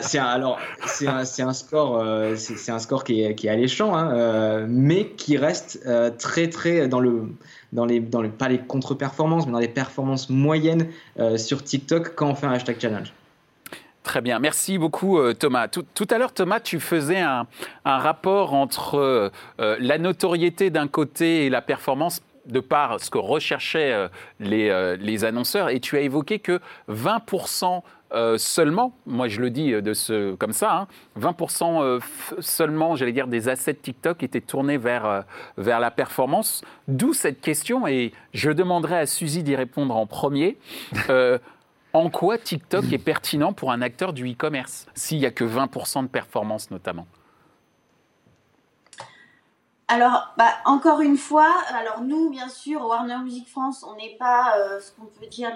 c'est 0.00 0.18
alors 0.18 0.60
c'est 0.86 1.08
un, 1.08 1.24
un, 1.48 1.52
score, 1.52 2.04
c'est 2.36 2.70
un 2.70 2.78
score 2.78 3.02
qui 3.02 3.24
est, 3.24 3.34
qui 3.34 3.48
est 3.48 3.50
alléchant, 3.50 3.96
hein, 3.96 4.64
mais 4.68 5.08
qui 5.08 5.36
reste 5.36 5.84
très 6.18 6.50
très 6.50 6.86
dans 6.86 7.00
le 7.00 7.24
dans 7.72 7.84
les, 7.84 8.00
dans 8.00 8.22
les, 8.22 8.28
pas 8.28 8.48
les 8.48 8.58
contre-performances, 8.58 9.46
mais 9.46 9.52
dans 9.52 9.58
les 9.58 9.68
performances 9.68 10.30
moyennes 10.30 10.88
euh, 11.18 11.36
sur 11.36 11.64
TikTok 11.64 12.14
quand 12.14 12.28
on 12.28 12.34
fait 12.34 12.46
un 12.46 12.52
hashtag 12.52 12.80
challenge. 12.80 13.12
Très 14.02 14.20
bien, 14.20 14.40
merci 14.40 14.78
beaucoup 14.78 15.18
euh, 15.18 15.32
Thomas. 15.32 15.68
Tout, 15.68 16.06
à 16.10 16.18
l'heure 16.18 16.32
Thomas, 16.32 16.58
tu 16.58 16.80
faisais 16.80 17.20
un, 17.20 17.46
rapport 17.84 18.52
entre 18.52 18.96
euh, 18.96 19.30
la 19.58 19.98
notoriété 19.98 20.70
d'un 20.70 20.88
côté 20.88 21.46
et 21.46 21.50
la 21.50 21.62
performance 21.62 22.20
de 22.46 22.60
par 22.60 23.00
ce 23.00 23.10
que 23.10 23.18
recherchaient 23.18 24.08
les, 24.40 24.96
les, 24.98 25.24
annonceurs 25.24 25.68
et 25.68 25.80
tu 25.80 25.96
as 25.96 26.00
évoqué 26.00 26.38
que 26.38 26.60
20% 26.90 27.82
euh, 28.14 28.36
seulement, 28.36 28.92
moi 29.06 29.28
je 29.28 29.40
le 29.40 29.50
dis 29.50 29.72
de 29.72 29.94
ce, 29.94 30.34
comme 30.34 30.52
ça, 30.52 30.86
20% 31.18 31.64
hein, 31.64 31.82
euh, 31.82 32.00
seulement, 32.40 32.94
j'allais 32.94 33.12
dire, 33.12 33.26
des 33.26 33.48
assets 33.48 33.74
TikTok 33.74 34.22
étaient 34.22 34.40
tournés 34.40 34.76
vers, 34.76 35.24
vers 35.56 35.80
la 35.80 35.90
performance. 35.90 36.62
D'où 36.88 37.14
cette 37.14 37.40
question, 37.40 37.86
et 37.86 38.12
je 38.34 38.50
demanderai 38.50 38.98
à 38.98 39.06
Suzy 39.06 39.42
d'y 39.42 39.56
répondre 39.56 39.96
en 39.96 40.06
premier. 40.06 40.58
en 41.94 42.10
quoi 42.10 42.38
TikTok 42.38 42.92
est 42.92 42.98
pertinent 42.98 43.52
pour 43.52 43.72
un 43.72 43.82
acteur 43.82 44.12
du 44.12 44.30
e-commerce, 44.30 44.86
s'il 44.94 45.18
n'y 45.18 45.26
a 45.26 45.30
que 45.30 45.44
20% 45.44 46.02
de 46.02 46.08
performance 46.08 46.70
notamment? 46.70 47.06
Alors, 49.92 50.28
bah, 50.38 50.54
encore 50.64 51.02
une 51.02 51.18
fois, 51.18 51.52
alors 51.68 52.00
nous, 52.00 52.30
bien 52.30 52.48
sûr, 52.48 52.80
Warner 52.80 53.18
Music 53.22 53.46
France, 53.46 53.84
on 53.86 53.94
n'est 53.96 54.16
pas 54.18 54.56
euh, 54.56 54.80
ce 54.80 54.90
qu'on 54.92 55.04
peut 55.04 55.26
dire 55.26 55.50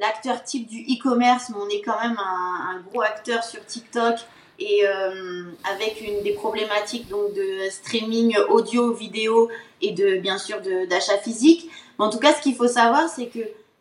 l'acteur 0.00 0.44
type 0.44 0.68
du 0.68 0.82
e-commerce, 0.82 1.48
mais 1.48 1.56
on 1.60 1.68
est 1.68 1.80
quand 1.80 2.00
même 2.00 2.16
un, 2.16 2.80
gros 2.88 3.02
acteur 3.02 3.42
sur 3.42 3.66
TikTok 3.66 4.14
et 4.60 4.86
euh, 4.86 5.42
avec 5.68 6.00
une 6.00 6.22
des 6.22 6.34
problématiques 6.34 7.08
donc 7.08 7.34
de 7.34 7.68
streaming 7.68 8.36
audio, 8.48 8.92
vidéo 8.92 9.50
et 9.82 9.90
de 9.90 10.18
bien 10.18 10.38
sûr 10.38 10.60
d'achat 10.88 11.18
physique. 11.18 11.68
en 11.98 12.10
tout 12.10 12.20
cas, 12.20 12.32
ce 12.32 12.42
qu'il 12.42 12.54
faut 12.54 12.68
savoir, 12.68 13.08
c'est 13.08 13.26
que 13.26 13.40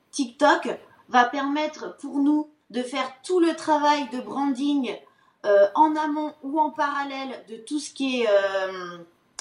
TikTok 0.09 0.69
va 1.09 1.25
permettre 1.25 1.95
pour 1.97 2.17
nous 2.17 2.49
de 2.71 2.81
faire 2.81 3.13
tout 3.23 3.39
le 3.39 3.55
travail 3.55 4.09
de 4.11 4.21
branding 4.21 4.95
euh, 5.45 5.67
en 5.75 5.95
amont 5.95 6.33
ou 6.41 6.59
en 6.59 6.71
parallèle 6.71 7.43
de 7.47 7.57
tout 7.57 7.77
ce 7.77 7.93
qui 7.93 8.23
est 8.23 8.27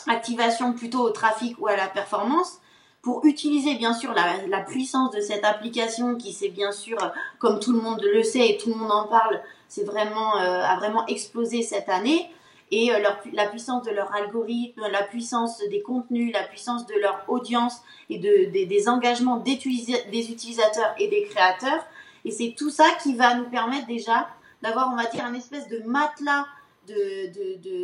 activation 0.09 0.73
plutôt 0.73 1.01
au 1.01 1.11
trafic 1.11 1.61
ou 1.61 1.67
à 1.67 1.77
la 1.77 1.87
performance. 1.87 2.59
Pour 3.03 3.25
utiliser 3.25 3.75
bien 3.75 3.95
sûr 3.95 4.15
la, 4.15 4.61
puissance 4.61 5.11
de 5.11 5.21
cette 5.21 5.45
application 5.45 6.15
qui 6.15 6.33
c'est 6.33 6.51
bien 6.51 6.71
sûr 6.71 6.97
comme 7.41 7.59
tout 7.59 7.73
le 7.73 7.81
monde 7.81 8.01
le 8.01 8.23
sait 8.23 8.51
et 8.51 8.57
tout 8.57 8.69
le 8.69 8.77
monde 8.77 8.93
en 8.93 9.09
parle 9.09 9.41
c'est 9.67 9.83
vraiment 9.83 10.37
euh, 10.37 10.63
a 10.63 10.77
vraiment 10.77 11.05
explosé 11.07 11.63
cette 11.63 11.89
année. 11.89 12.31
Et 12.71 12.95
euh, 12.95 13.01
la 13.33 13.47
puissance 13.47 13.83
de 13.83 13.91
leur 13.91 14.15
algorithme 14.15 14.83
la 14.89 15.03
puissance 15.03 15.59
des 15.69 15.83
contenus 15.83 16.33
la 16.33 16.45
puissance 16.45 16.87
de 16.87 16.95
leur 16.95 17.25
audience 17.27 17.83
et 18.09 18.19
de, 18.19 18.53
des 18.53 18.89
engagements 18.89 19.39
des, 19.39 19.57
des 19.57 20.31
utilisateurs 20.31 20.95
et 20.99 21.09
des 21.09 21.25
créateurs. 21.25 21.85
Et 22.25 22.31
c'est 22.31 22.55
tout 22.57 22.71
ça 22.71 22.87
qui 23.03 23.17
va 23.17 23.35
nous 23.35 23.51
permettre 23.51 23.89
déjà 23.89 24.29
d'avoir 24.63 24.93
on 24.93 24.97
va 24.97 25.07
dire 25.07 25.25
un 25.25 25.35
espèce 25.35 25.67
de 25.69 25.81
matelas 25.81 26.47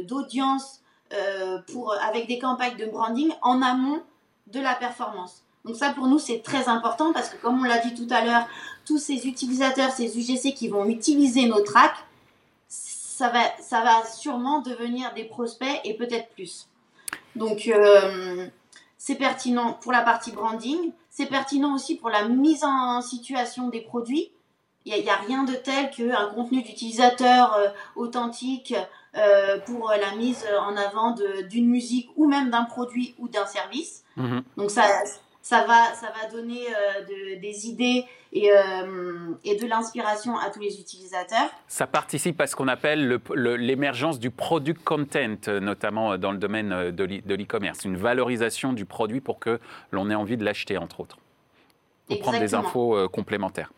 d'audience 0.06 0.80
euh, 1.12 1.58
pour, 1.72 1.94
avec 1.94 2.26
des 2.26 2.38
campagnes 2.38 2.76
de 2.76 2.86
branding 2.86 3.30
en 3.42 3.62
amont 3.62 4.02
de 4.46 4.60
la 4.60 4.74
performance. 4.74 5.42
Donc 5.64 5.76
ça, 5.76 5.90
pour 5.90 6.06
nous, 6.06 6.18
c'est 6.18 6.42
très 6.42 6.68
important 6.68 7.12
parce 7.12 7.30
que, 7.30 7.36
comme 7.36 7.60
on 7.60 7.64
l'a 7.64 7.78
dit 7.78 7.94
tout 7.94 8.06
à 8.10 8.24
l'heure, 8.24 8.46
tous 8.86 8.98
ces 8.98 9.26
utilisateurs, 9.26 9.90
ces 9.90 10.18
UGC 10.18 10.54
qui 10.54 10.68
vont 10.68 10.86
utiliser 10.86 11.46
nos 11.46 11.60
tracks, 11.62 11.96
ça 12.68 13.28
va, 13.30 13.40
ça 13.60 13.82
va 13.82 14.04
sûrement 14.04 14.60
devenir 14.60 15.12
des 15.14 15.24
prospects 15.24 15.80
et 15.84 15.94
peut-être 15.94 16.28
plus. 16.30 16.68
Donc, 17.36 17.68
euh, 17.68 18.46
c'est 18.96 19.16
pertinent 19.16 19.74
pour 19.74 19.92
la 19.92 20.02
partie 20.02 20.32
branding. 20.32 20.92
C'est 21.10 21.26
pertinent 21.26 21.74
aussi 21.74 21.96
pour 21.96 22.10
la 22.10 22.28
mise 22.28 22.64
en 22.64 23.00
situation 23.02 23.68
des 23.68 23.80
produits. 23.80 24.30
Il 24.84 25.02
n'y 25.02 25.10
a, 25.10 25.16
rien 25.16 25.44
de 25.44 25.54
tel 25.54 25.90
qu'un 25.90 26.30
contenu 26.34 26.62
d'utilisateur 26.62 27.54
euh, 27.54 27.68
authentique, 27.96 28.74
euh, 29.16 29.58
pour 29.60 29.90
la 29.90 30.16
mise 30.16 30.46
en 30.60 30.76
avant 30.76 31.14
d'une 31.50 31.68
musique 31.68 32.08
ou 32.16 32.28
même 32.28 32.50
d'un 32.50 32.64
produit 32.64 33.14
ou 33.18 33.28
d'un 33.28 33.46
service. 33.46 34.04
Mhm. 34.16 34.42
Donc 34.56 34.70
ça, 34.70 34.84
ça, 35.42 35.64
va, 35.66 35.92
ça 35.94 36.08
va 36.08 36.30
donner 36.30 36.60
euh, 36.68 37.38
des 37.40 37.66
idées 37.68 38.04
et, 38.32 38.50
et 39.44 39.56
de 39.56 39.66
l'inspiration 39.66 40.38
à 40.38 40.50
tous 40.50 40.60
les 40.60 40.78
utilisateurs. 40.78 41.50
Ça 41.66 41.86
participe 41.86 42.38
à 42.42 42.46
ce 42.46 42.54
qu'on 42.54 42.68
appelle 42.68 43.20
l'émergence 43.34 44.18
du 44.18 44.30
product 44.30 44.84
content, 44.84 45.36
notamment 45.60 46.18
dans 46.18 46.30
le 46.30 46.38
domaine 46.38 46.90
de 46.90 47.34
l'e-commerce, 47.34 47.86
une 47.86 47.96
valorisation 47.96 48.74
du 48.74 48.84
produit 48.84 49.22
pour 49.22 49.38
que 49.38 49.58
l'on 49.90 50.10
ait 50.10 50.14
envie 50.14 50.36
de 50.36 50.44
l'acheter, 50.44 50.76
entre 50.76 51.00
autres, 51.00 51.16
pour 52.06 52.18
prendre 52.18 52.38
des 52.38 52.54
infos 52.54 53.08
complémentaires. 53.08 53.72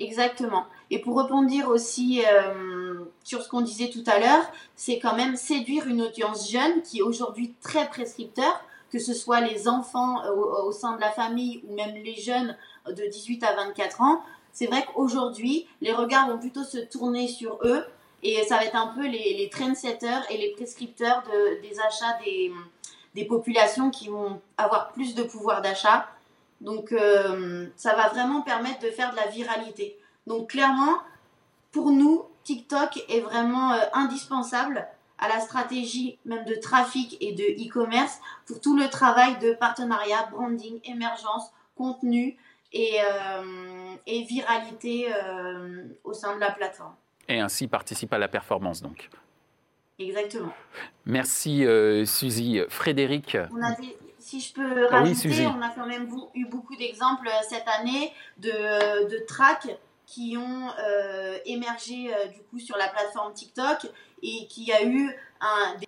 Exactement. 0.00 0.64
Et 0.90 0.98
pour 0.98 1.14
rebondir 1.14 1.68
aussi 1.68 2.22
euh, 2.26 3.04
sur 3.22 3.42
ce 3.42 3.48
qu'on 3.50 3.60
disait 3.60 3.90
tout 3.90 4.02
à 4.06 4.18
l'heure, 4.18 4.50
c'est 4.74 4.98
quand 4.98 5.14
même 5.14 5.36
séduire 5.36 5.86
une 5.86 6.00
audience 6.00 6.50
jeune 6.50 6.80
qui 6.82 6.98
est 6.98 7.02
aujourd'hui 7.02 7.54
très 7.60 7.86
prescripteur, 7.86 8.64
que 8.90 8.98
ce 8.98 9.12
soit 9.12 9.42
les 9.42 9.68
enfants 9.68 10.24
euh, 10.24 10.32
au, 10.64 10.72
sein 10.72 10.96
de 10.96 11.00
la 11.02 11.10
famille 11.10 11.62
ou 11.68 11.74
même 11.74 11.94
les 11.94 12.14
jeunes 12.14 12.56
de 12.86 13.10
18 13.10 13.44
à 13.44 13.54
24 13.54 14.00
ans. 14.00 14.22
C'est 14.52 14.66
vrai 14.66 14.86
qu'aujourd'hui, 14.86 15.66
les 15.82 15.92
regards 15.92 16.28
vont 16.28 16.38
plutôt 16.38 16.64
se 16.64 16.78
tourner 16.78 17.28
sur 17.28 17.58
eux 17.62 17.84
et 18.22 18.42
ça 18.44 18.56
va 18.56 18.64
être 18.64 18.76
un 18.76 18.88
peu 18.88 19.06
les, 19.06 19.50
trendsetters 19.52 20.24
et 20.30 20.38
les 20.38 20.52
prescripteurs 20.52 21.22
de, 21.24 21.60
des 21.60 21.78
achats 21.78 22.18
des 23.14 23.24
populations 23.26 23.90
qui 23.90 24.08
vont 24.08 24.40
avoir 24.56 24.92
plus 24.92 25.14
de 25.14 25.22
pouvoir 25.24 25.60
d'achat 25.60 26.08
donc, 26.60 26.92
euh, 26.92 27.66
ça 27.76 27.94
va 27.94 28.08
vraiment 28.08 28.42
permettre 28.42 28.80
de 28.80 28.90
faire 28.90 29.12
de 29.12 29.16
la 29.16 29.26
viralité. 29.28 29.98
Donc, 30.26 30.50
clairement, 30.50 30.98
pour 31.72 31.90
nous, 31.90 32.24
TikTok 32.44 33.02
est 33.08 33.20
vraiment 33.20 33.72
euh, 33.72 33.78
indispensable 33.94 34.86
à 35.18 35.28
la 35.28 35.40
stratégie 35.40 36.18
même 36.24 36.44
de 36.44 36.54
trafic 36.54 37.16
et 37.20 37.32
de 37.32 37.42
e-commerce 37.42 38.20
pour 38.46 38.60
tout 38.60 38.76
le 38.76 38.88
travail 38.88 39.38
de 39.38 39.52
partenariat, 39.52 40.28
branding, 40.30 40.80
émergence, 40.84 41.50
contenu 41.76 42.36
et, 42.72 42.98
euh, 43.02 43.94
et 44.06 44.22
viralité 44.22 45.08
au 46.04 46.14
sein 46.14 46.34
de 46.36 46.40
la 46.40 46.50
plateforme. 46.50 46.94
Et 47.28 47.38
ainsi 47.38 47.68
participe 47.68 48.12
à 48.14 48.18
la 48.18 48.28
performance 48.28 48.80
donc. 48.80 49.10
Exactement. 49.98 50.54
Merci 51.04 51.66
Suzy. 52.06 52.60
Frédéric. 52.70 53.36
On 53.52 53.62
a 53.62 53.74
si 54.20 54.40
je 54.40 54.52
peux 54.52 54.86
ah 54.90 55.00
rajouter, 55.00 55.46
on 55.46 55.60
a 55.62 55.70
quand 55.70 55.86
même 55.86 56.08
eu 56.34 56.44
beaucoup 56.46 56.76
d'exemples 56.76 57.26
euh, 57.26 57.42
cette 57.48 57.66
année 57.66 58.12
de, 58.38 59.08
de 59.08 59.24
tracks 59.26 59.68
qui 60.06 60.36
ont 60.36 60.68
euh, 60.78 61.38
émergé 61.46 62.12
euh, 62.12 62.26
du 62.26 62.40
coup 62.42 62.58
sur 62.58 62.76
la 62.76 62.88
plateforme 62.88 63.32
TikTok 63.32 63.86
et 64.22 64.46
qui 64.48 64.72
a 64.72 64.84
eu 64.84 65.10
un 65.40 65.76
des 65.78 65.86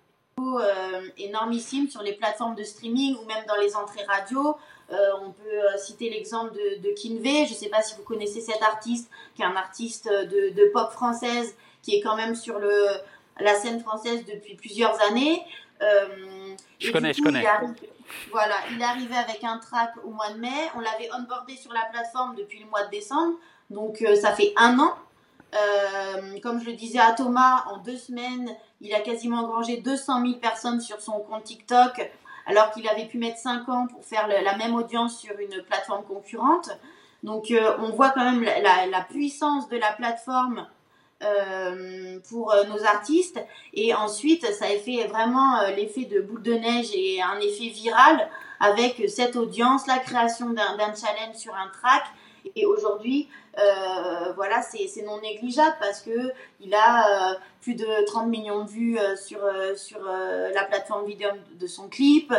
énormissime 1.17 1.87
sur 1.89 2.01
les 2.01 2.13
plateformes 2.13 2.55
de 2.55 2.63
streaming 2.63 3.15
ou 3.15 3.25
même 3.25 3.45
dans 3.47 3.55
les 3.55 3.75
entrées 3.75 4.03
radio. 4.03 4.57
on 4.89 5.31
peut 5.31 5.77
citer 5.77 6.09
l'exemple 6.09 6.53
de, 6.53 6.81
de 6.81 6.93
Kinvey. 6.93 7.45
Je 7.45 7.53
ne 7.53 7.57
sais 7.57 7.69
pas 7.69 7.81
si 7.81 7.95
vous 7.95 8.03
connaissez 8.03 8.41
cet 8.41 8.61
artiste, 8.61 9.09
qui 9.35 9.41
est 9.41 9.45
un 9.45 9.55
artiste 9.55 10.09
de, 10.09 10.53
de 10.53 10.69
pop 10.73 10.91
française, 10.91 11.55
qui 11.81 11.95
est 11.95 12.01
quand 12.01 12.17
même 12.17 12.35
sur 12.35 12.59
le, 12.59 12.73
la 13.39 13.55
scène 13.55 13.79
française 13.79 14.25
depuis 14.25 14.55
plusieurs 14.55 15.01
années. 15.03 15.41
je 16.79 16.91
connais, 16.91 17.13
je 17.13 17.23
connais. 17.23 17.45
Voilà, 18.31 18.55
il 18.71 18.81
est 18.81 18.85
arrivé 18.85 19.15
avec 19.15 19.43
un 19.43 19.57
track 19.59 19.93
au 20.03 20.09
mois 20.09 20.31
de 20.31 20.39
mai. 20.39 20.69
On 20.75 20.79
l'avait 20.79 21.09
onboardé 21.13 21.55
sur 21.55 21.71
la 21.73 21.85
plateforme 21.91 22.35
depuis 22.35 22.59
le 22.59 22.65
mois 22.65 22.85
de 22.85 22.89
décembre. 22.89 23.37
Donc, 23.69 24.01
euh, 24.01 24.15
ça 24.15 24.31
fait 24.33 24.53
un 24.57 24.79
an. 24.79 24.93
Euh, 25.55 26.39
comme 26.41 26.59
je 26.59 26.65
le 26.65 26.73
disais 26.73 26.99
à 26.99 27.11
Thomas, 27.11 27.65
en 27.69 27.77
deux 27.77 27.97
semaines, 27.97 28.49
il 28.81 28.93
a 28.93 29.01
quasiment 29.01 29.39
engrangé 29.39 29.77
200 29.77 30.21
000 30.25 30.39
personnes 30.39 30.81
sur 30.81 30.99
son 30.99 31.19
compte 31.19 31.43
TikTok, 31.43 32.11
alors 32.47 32.71
qu'il 32.71 32.87
avait 32.87 33.05
pu 33.05 33.19
mettre 33.19 33.37
5 33.37 33.69
ans 33.69 33.87
pour 33.87 34.03
faire 34.03 34.27
la 34.27 34.57
même 34.57 34.73
audience 34.73 35.19
sur 35.19 35.37
une 35.37 35.61
plateforme 35.63 36.03
concurrente. 36.05 36.71
Donc, 37.21 37.51
euh, 37.51 37.77
on 37.79 37.91
voit 37.91 38.09
quand 38.09 38.23
même 38.23 38.43
la 38.43 39.01
puissance 39.01 39.69
de 39.69 39.77
la 39.77 39.93
plateforme 39.93 40.67
euh, 41.23 42.19
pour 42.29 42.51
euh, 42.51 42.63
nos 42.65 42.83
artistes. 42.83 43.39
Et 43.73 43.93
ensuite, 43.93 44.45
ça 44.53 44.65
a 44.65 44.77
fait 44.77 45.07
vraiment 45.07 45.59
euh, 45.59 45.71
l'effet 45.71 46.05
de 46.05 46.21
boule 46.21 46.41
de 46.41 46.53
neige 46.53 46.89
et 46.93 47.21
un 47.21 47.39
effet 47.39 47.69
viral 47.69 48.29
avec 48.59 49.09
cette 49.09 49.35
audience, 49.35 49.87
la 49.87 49.99
création 49.99 50.49
d'un 50.49 50.77
challenge 50.77 51.35
sur 51.35 51.53
un 51.53 51.69
track. 51.69 52.03
Et 52.55 52.65
aujourd'hui, 52.65 53.29
voilà, 54.35 54.61
c'est 54.61 55.01
non 55.05 55.19
négligeable 55.21 55.75
parce 55.79 56.01
que 56.01 56.31
il 56.59 56.73
a 56.73 57.37
plus 57.61 57.75
de 57.75 58.05
30 58.05 58.27
millions 58.27 58.63
de 58.63 58.69
vues 58.69 58.97
sur, 59.17 59.39
sur 59.75 59.99
la 60.03 60.63
plateforme 60.65 61.05
vidéo 61.05 61.29
de 61.59 61.67
son 61.67 61.89
clip. 61.89 62.33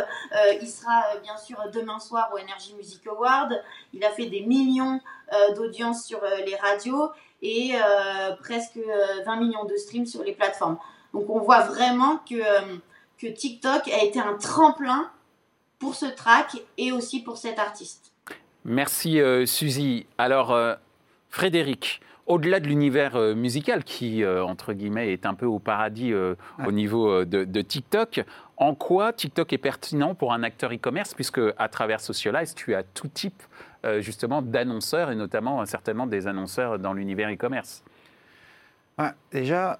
il 0.61 0.67
sera 0.67 1.03
bien 1.23 1.37
sûr 1.37 1.57
demain 1.73 1.99
soir 1.99 2.31
au 2.33 2.37
Energy 2.37 2.73
Music 2.75 3.05
Award. 3.07 3.53
Il 3.93 4.03
a 4.03 4.09
fait 4.11 4.27
des 4.27 4.41
millions 4.41 4.99
d'audience 5.55 6.05
sur 6.05 6.21
les 6.45 6.55
radios 6.55 7.09
et 7.45 7.75
euh, 7.75 8.35
presque 8.41 8.77
20 9.25 9.31
euh, 9.31 9.39
millions 9.39 9.65
de 9.65 9.75
streams 9.75 10.07
sur 10.07 10.23
les 10.23 10.33
plateformes. 10.33 10.77
Donc 11.13 11.29
on 11.29 11.39
voit 11.39 11.61
vraiment 11.61 12.17
que, 12.29 12.35
euh, 12.35 12.77
que 13.19 13.27
TikTok 13.27 13.87
a 13.87 14.03
été 14.03 14.19
un 14.19 14.33
tremplin 14.33 15.09
pour 15.77 15.93
ce 15.93 16.07
track 16.07 16.57
et 16.77 16.91
aussi 16.91 17.21
pour 17.21 17.37
cet 17.37 17.59
artiste. 17.59 18.11
Merci 18.63 19.19
Suzy. 19.45 20.07
Alors 20.17 20.57
Frédéric, 21.29 22.01
au-delà 22.25 22.59
de 22.59 22.65
l'univers 22.65 23.15
musical 23.35 23.83
qui, 23.83 24.25
entre 24.25 24.73
guillemets, 24.73 25.13
est 25.13 25.27
un 25.27 25.35
peu 25.35 25.45
au 25.45 25.59
paradis 25.59 26.13
au 26.15 26.71
niveau 26.71 27.25
de, 27.25 27.43
de, 27.43 27.61
TikTok, 27.61 28.25
en 28.57 28.73
quoi 28.73 29.13
TikTok 29.13 29.53
est 29.53 29.59
pertinent 29.59 30.15
pour 30.15 30.33
un 30.33 30.41
acteur 30.41 30.73
e-commerce, 30.73 31.13
puisque 31.13 31.41
à 31.57 31.69
travers 31.69 31.99
Socialize, 31.99 32.55
tu 32.55 32.73
as 32.73 32.81
tout 32.81 33.09
type 33.09 33.43
euh, 33.43 33.74
justement 34.01 34.41
d'annonceurs 34.41 35.11
et 35.11 35.15
notamment 35.15 35.61
euh, 35.61 35.65
certainement 35.65 36.07
des 36.07 36.27
annonceurs 36.27 36.79
dans 36.79 36.93
l'univers 36.93 37.31
e-commerce 37.31 37.83
Déjà, 39.31 39.79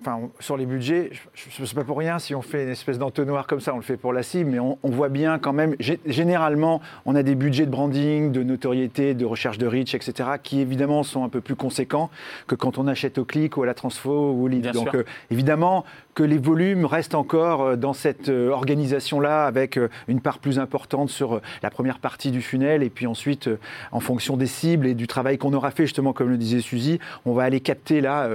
enfin, 0.00 0.30
sur 0.38 0.56
les 0.56 0.64
budgets, 0.64 1.10
je 1.34 1.62
ne 1.62 1.66
sais 1.66 1.74
pas 1.74 1.82
pour 1.82 1.98
rien 1.98 2.20
si 2.20 2.34
on 2.36 2.42
fait 2.42 2.62
une 2.62 2.68
espèce 2.68 2.98
d'entonnoir 2.98 3.48
comme 3.48 3.60
ça, 3.60 3.74
on 3.74 3.78
le 3.78 3.82
fait 3.82 3.96
pour 3.96 4.12
la 4.12 4.22
cible, 4.22 4.50
mais 4.50 4.60
on, 4.60 4.78
voit 4.84 5.08
bien 5.08 5.40
quand 5.40 5.52
même, 5.52 5.74
généralement, 6.06 6.80
on 7.04 7.16
a 7.16 7.24
des 7.24 7.34
budgets 7.34 7.66
de 7.66 7.70
branding, 7.70 8.30
de 8.30 8.44
notoriété, 8.44 9.14
de 9.14 9.24
recherche 9.24 9.58
de 9.58 9.66
reach, 9.66 9.94
etc., 9.94 10.30
qui 10.40 10.60
évidemment 10.60 11.02
sont 11.02 11.24
un 11.24 11.28
peu 11.28 11.40
plus 11.40 11.56
conséquents 11.56 12.10
que 12.46 12.54
quand 12.54 12.78
on 12.78 12.86
achète 12.86 13.18
au 13.18 13.24
clic 13.24 13.56
ou 13.56 13.64
à 13.64 13.66
la 13.66 13.74
transfo 13.74 14.32
ou 14.32 14.44
au 14.44 14.48
lead. 14.48 14.70
Donc 14.70 14.94
euh, 14.94 15.04
évidemment 15.30 15.84
que 16.14 16.22
les 16.22 16.38
volumes 16.38 16.84
restent 16.84 17.14
encore 17.14 17.62
euh, 17.62 17.76
dans 17.76 17.92
cette 17.92 18.28
euh, 18.28 18.50
organisation-là 18.50 19.46
avec 19.46 19.78
une 20.08 20.20
part 20.20 20.38
plus 20.38 20.58
importante 20.58 21.10
sur 21.10 21.40
la 21.62 21.70
première 21.70 21.98
partie 21.98 22.30
du 22.30 22.42
funnel 22.42 22.82
et 22.82 22.90
puis 22.90 23.06
ensuite, 23.06 23.48
en 23.92 24.00
fonction 24.00 24.36
des 24.36 24.46
cibles 24.46 24.86
et 24.86 24.94
du 24.94 25.06
travail 25.06 25.38
qu'on 25.38 25.52
aura 25.52 25.70
fait, 25.70 25.84
justement, 25.84 26.12
comme 26.12 26.30
le 26.30 26.36
disait 26.36 26.60
Suzy, 26.60 26.98
on 27.24 27.32
va 27.32 27.44
aller 27.44 27.60
capter 27.60 28.00
là, 28.00 28.28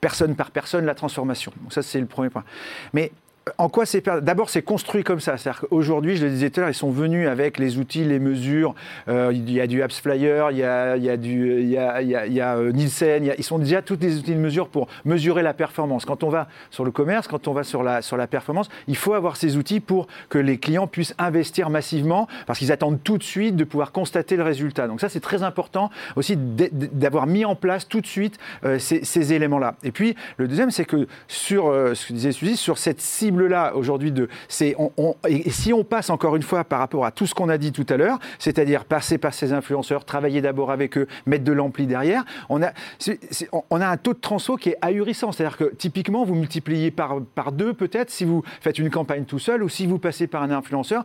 personne 0.00 0.34
par 0.34 0.50
personne, 0.50 0.84
la 0.84 0.94
transformation. 0.94 1.52
Donc 1.60 1.72
ça, 1.72 1.82
c'est 1.82 2.00
le 2.00 2.06
premier 2.06 2.30
point. 2.30 2.44
Mais 2.92 3.12
en 3.58 3.68
quoi 3.68 3.86
c'est 3.86 4.08
D'abord, 4.22 4.50
c'est 4.50 4.62
construit 4.62 5.02
comme 5.02 5.20
ça. 5.20 5.34
Qu'aujourd'hui, 5.60 6.16
je 6.16 6.24
le 6.24 6.30
disais 6.30 6.50
tout 6.50 6.60
à 6.60 6.62
l'heure, 6.62 6.70
ils 6.70 6.74
sont 6.74 6.90
venus 6.90 7.28
avec 7.28 7.58
les 7.58 7.78
outils, 7.78 8.04
les 8.04 8.18
mesures. 8.18 8.74
Euh, 9.08 9.32
il 9.32 9.50
y 9.50 9.60
a 9.60 9.66
du 9.66 9.82
Apps 9.82 10.00
Flyer, 10.00 10.50
il 10.50 10.58
y 10.58 10.62
a, 10.62 10.96
y 10.96 11.08
a 11.08 11.16
du, 11.16 11.62
y 11.62 11.76
euh, 11.76 12.72
Nielsen. 12.72 13.32
ils 13.36 13.44
sont 13.44 13.58
déjà 13.58 13.82
tous 13.82 13.98
les 14.00 14.18
outils 14.18 14.34
de 14.34 14.40
mesure 14.40 14.68
pour 14.68 14.88
mesurer 15.04 15.42
la 15.42 15.54
performance. 15.54 16.04
Quand 16.04 16.22
on 16.22 16.28
va 16.28 16.48
sur 16.70 16.84
le 16.84 16.90
commerce, 16.90 17.26
quand 17.26 17.48
on 17.48 17.52
va 17.52 17.64
sur 17.64 17.82
la, 17.82 18.02
sur 18.02 18.16
la 18.16 18.26
performance, 18.26 18.68
il 18.86 18.96
faut 18.96 19.14
avoir 19.14 19.36
ces 19.36 19.56
outils 19.56 19.80
pour 19.80 20.06
que 20.28 20.38
les 20.38 20.58
clients 20.58 20.86
puissent 20.86 21.14
investir 21.18 21.70
massivement 21.70 22.28
parce 22.46 22.58
qu'ils 22.58 22.72
attendent 22.72 23.02
tout 23.02 23.18
de 23.18 23.24
suite 23.24 23.56
de 23.56 23.64
pouvoir 23.64 23.92
constater 23.92 24.36
le 24.36 24.44
résultat. 24.44 24.86
Donc 24.86 25.00
ça, 25.00 25.08
c'est 25.08 25.20
très 25.20 25.42
important 25.42 25.90
aussi 26.14 26.36
d'avoir 26.36 27.26
mis 27.26 27.44
en 27.44 27.56
place 27.56 27.88
tout 27.88 28.00
de 28.00 28.06
suite 28.06 28.38
euh, 28.64 28.78
ces, 28.78 29.04
ces 29.04 29.32
éléments-là. 29.32 29.74
Et 29.82 29.90
puis, 29.90 30.14
le 30.36 30.46
deuxième, 30.46 30.70
c'est 30.70 30.84
que 30.84 31.08
sur, 31.26 31.64
ce 31.94 32.06
que 32.06 32.12
disait 32.12 32.32
Suzy, 32.32 32.56
sur 32.56 32.78
cette 32.78 33.00
cible 33.00 33.31
là 33.40 33.74
aujourd'hui 33.74 34.12
de 34.12 34.28
c'est 34.48 34.76
et 35.28 35.50
si 35.50 35.72
on 35.72 35.84
passe 35.84 36.10
encore 36.10 36.36
une 36.36 36.42
fois 36.42 36.64
par 36.64 36.78
rapport 36.78 37.04
à 37.04 37.10
tout 37.10 37.26
ce 37.26 37.34
qu'on 37.34 37.48
a 37.48 37.58
dit 37.58 37.72
tout 37.72 37.86
à 37.88 37.96
l'heure, 37.96 38.18
c'est-à-dire 38.38 38.84
passer 38.84 39.18
par 39.18 39.34
ces 39.34 39.52
influenceurs, 39.52 40.04
travailler 40.04 40.40
d'abord 40.40 40.70
avec 40.70 40.96
eux, 40.98 41.06
mettre 41.26 41.44
de 41.44 41.52
l'ampli 41.52 41.86
derrière, 41.86 42.24
on 42.48 42.62
a 42.62 42.72
on 43.70 43.80
a 43.80 43.86
un 43.86 43.96
taux 43.96 44.14
de 44.14 44.20
transfo 44.20 44.56
qui 44.56 44.70
est 44.70 44.78
ahurissant, 44.82 45.32
c'est-à-dire 45.32 45.56
que 45.56 45.74
typiquement 45.74 46.24
vous 46.24 46.34
multipliez 46.34 46.90
par 46.90 47.20
par 47.34 47.52
deux 47.52 47.74
peut-être 47.74 48.10
si 48.10 48.24
vous 48.24 48.42
faites 48.60 48.78
une 48.78 48.90
campagne 48.90 49.24
tout 49.24 49.38
seul 49.38 49.62
ou 49.62 49.68
si 49.68 49.86
vous 49.86 49.98
passez 49.98 50.26
par 50.26 50.42
un 50.42 50.50
influenceur 50.50 51.04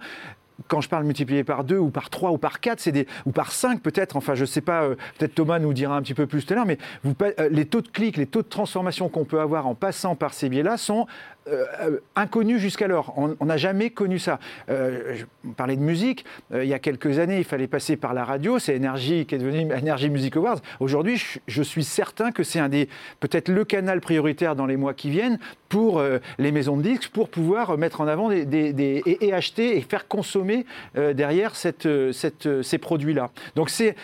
quand 0.67 0.81
je 0.81 0.89
parle 0.89 1.03
multiplié 1.03 1.43
par 1.43 1.63
deux 1.63 1.77
ou 1.77 1.89
par 1.89 2.09
trois 2.09 2.31
ou 2.31 2.37
par 2.37 2.59
quatre, 2.59 2.79
c'est 2.79 2.91
des 2.91 3.07
ou 3.25 3.31
par 3.31 3.51
cinq 3.51 3.81
peut-être. 3.81 4.15
Enfin, 4.15 4.35
je 4.35 4.45
sais 4.45 4.61
pas. 4.61 4.83
Euh, 4.83 4.95
peut-être 5.17 5.35
Thomas 5.35 5.59
nous 5.59 5.73
dira 5.73 5.95
un 5.95 6.01
petit 6.01 6.13
peu 6.13 6.25
plus 6.25 6.45
tout 6.45 6.53
à 6.53 6.55
l'heure, 6.55 6.65
mais 6.65 6.77
vous, 7.03 7.13
euh, 7.21 7.49
les 7.51 7.65
taux 7.65 7.81
de 7.81 7.87
clics, 7.87 8.17
les 8.17 8.25
taux 8.25 8.41
de 8.41 8.47
transformation 8.47 9.09
qu'on 9.09 9.25
peut 9.25 9.39
avoir 9.39 9.67
en 9.67 9.75
passant 9.75 10.15
par 10.15 10.33
ces 10.33 10.49
biais-là 10.49 10.77
sont 10.77 11.07
euh, 11.47 11.65
euh, 11.81 11.99
inconnu 12.15 12.59
jusqu'alors. 12.59 13.13
On 13.17 13.45
n'a 13.45 13.57
jamais 13.57 13.89
connu 13.89 14.19
ça. 14.19 14.39
Euh, 14.69 15.15
je 15.15 15.51
parlais 15.51 15.75
de 15.75 15.81
musique. 15.81 16.25
il 16.53 16.65
y 16.65 16.73
a 16.73 16.79
quelques 16.79 17.19
années, 17.19 17.37
il 17.37 17.43
fallait 17.43 17.67
passer 17.67 17.95
par 17.95 18.13
la 18.13 18.25
radio. 18.25 18.59
C'est 18.59 18.75
Énergie 18.75 19.25
qui 19.25 19.35
est 19.35 19.37
devenu 19.37 19.71
Energy 19.73 20.09
Music 20.09 20.35
Awards. 20.35 20.59
Aujourd'hui, 20.79 21.21
je, 21.47 21.61
suis 21.61 21.83
certain 21.83 22.31
que 22.31 22.43
c'est 22.43 22.59
un 22.59 22.69
des, 22.69 22.89
peut-être 23.19 23.49
le 23.49 23.65
canal 23.65 24.01
prioritaire 24.01 24.55
dans 24.55 24.65
les 24.65 24.77
mois 24.77 24.93
qui 24.93 25.09
viennent 25.09 25.39
pour 25.69 26.01
les 26.37 26.51
maisons 26.51 26.77
de 26.77 26.83
disques, 26.83 27.09
pour 27.09 27.29
pouvoir 27.29 27.77
mettre 27.77 28.01
en 28.01 28.07
avant 28.07 28.31
et, 28.31 29.33
acheter 29.33 29.77
et 29.77 29.81
faire 29.81 30.07
consommer 30.07 30.65
derrière 30.95 31.55
ces 31.55 32.77
produits-là. 32.79 33.31
Donc 33.55 33.69
c'est 33.69 33.95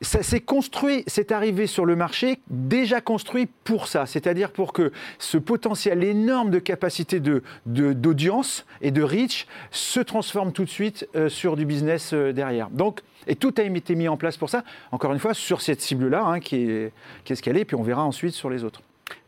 ça 0.00 0.22
s'est 0.22 0.40
construit, 0.40 1.04
c'est 1.06 1.32
arrivé 1.32 1.66
sur 1.66 1.84
le 1.84 1.96
marché 1.96 2.40
déjà 2.48 3.00
construit 3.00 3.46
pour 3.64 3.88
ça, 3.88 4.06
c'est-à-dire 4.06 4.50
pour 4.50 4.72
que 4.72 4.92
ce 5.18 5.38
potentiel 5.38 6.04
énorme 6.04 6.50
de 6.50 6.58
capacité 6.58 7.20
de, 7.20 7.42
d'audience 7.66 8.66
et 8.80 8.90
de 8.90 9.02
reach 9.02 9.46
se 9.70 10.00
transforme 10.00 10.52
tout 10.52 10.64
de 10.64 10.70
suite 10.70 11.08
euh, 11.16 11.28
sur 11.28 11.56
du 11.56 11.64
business 11.64 12.12
euh, 12.12 12.32
derrière. 12.32 12.70
Donc, 12.70 13.00
et 13.26 13.36
tout 13.36 13.54
a 13.56 13.62
été 13.62 13.94
mis 13.94 14.08
en 14.08 14.16
place 14.16 14.36
pour 14.36 14.50
ça, 14.50 14.64
encore 14.92 15.12
une 15.12 15.18
fois, 15.18 15.32
sur 15.32 15.62
cette 15.62 15.80
cible-là, 15.80 16.24
hein, 16.24 16.40
qui, 16.40 16.56
est, 16.56 16.92
qui 17.24 17.32
est 17.32 17.36
ce 17.36 17.42
qu'elle 17.42 17.56
est, 17.56 17.64
puis 17.64 17.76
on 17.76 17.82
verra 17.82 18.04
ensuite 18.04 18.34
sur 18.34 18.50
les 18.50 18.64
autres. 18.64 18.82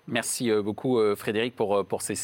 Merci 0.08 0.50
euh, 0.50 0.62
beaucoup 0.62 1.00
Frédéric 1.16 1.56
pour, 1.56 1.84
pour, 1.84 2.02
ces, 2.02 2.14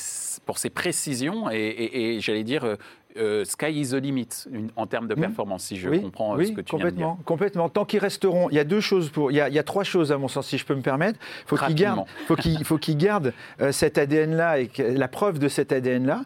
pour 0.45 0.59
ces 0.59 0.71
précisions 0.71 1.51
et 1.51 2.19
j'allais 2.21 2.45
dire 2.45 2.77
euh, 3.17 3.45
sky 3.45 3.81
is 3.81 3.91
the 3.91 3.95
limit 3.95 4.29
en 4.77 4.87
termes 4.87 5.09
de 5.09 5.15
performance, 5.15 5.65
si 5.65 5.77
je 5.77 5.89
comprends 5.89 6.37
euh, 6.37 6.45
ce 6.45 6.53
que 6.53 6.61
tu 6.61 6.77
viens 6.77 6.87
de 6.87 6.91
dire. 6.91 7.17
Complètement. 7.25 7.69
Tant 7.69 7.85
qu'ils 7.85 8.01
resteront, 8.01 8.49
il 8.51 8.57
y 8.57 8.59
a 8.59 8.65
deux 8.65 8.81
choses 8.81 9.11
pour, 9.11 9.31
il 9.31 9.37
y 9.37 9.41
a, 9.41 9.63
trois 9.63 9.85
choses 9.85 10.13
à 10.13 10.19
mon 10.19 10.29
sens, 10.29 10.47
si 10.47 10.59
je 10.59 10.65
peux 10.65 10.75
me 10.75 10.83
permettre. 10.83 11.19
Faut 11.47 11.57
qu'ils 11.57 11.75
gardent, 11.75 12.05
faut 12.27 12.37
qu'ils, 12.37 12.65
faut 12.65 12.79
qu'ils 12.79 12.97
gardent 12.97 13.33
euh, 13.61 13.73
cet 13.73 13.99
ADN-là 13.99 14.61
et 14.61 14.71
la 14.79 15.09
preuve 15.09 15.39
de 15.39 15.49
cet 15.49 15.73
ADN-là. 15.73 16.25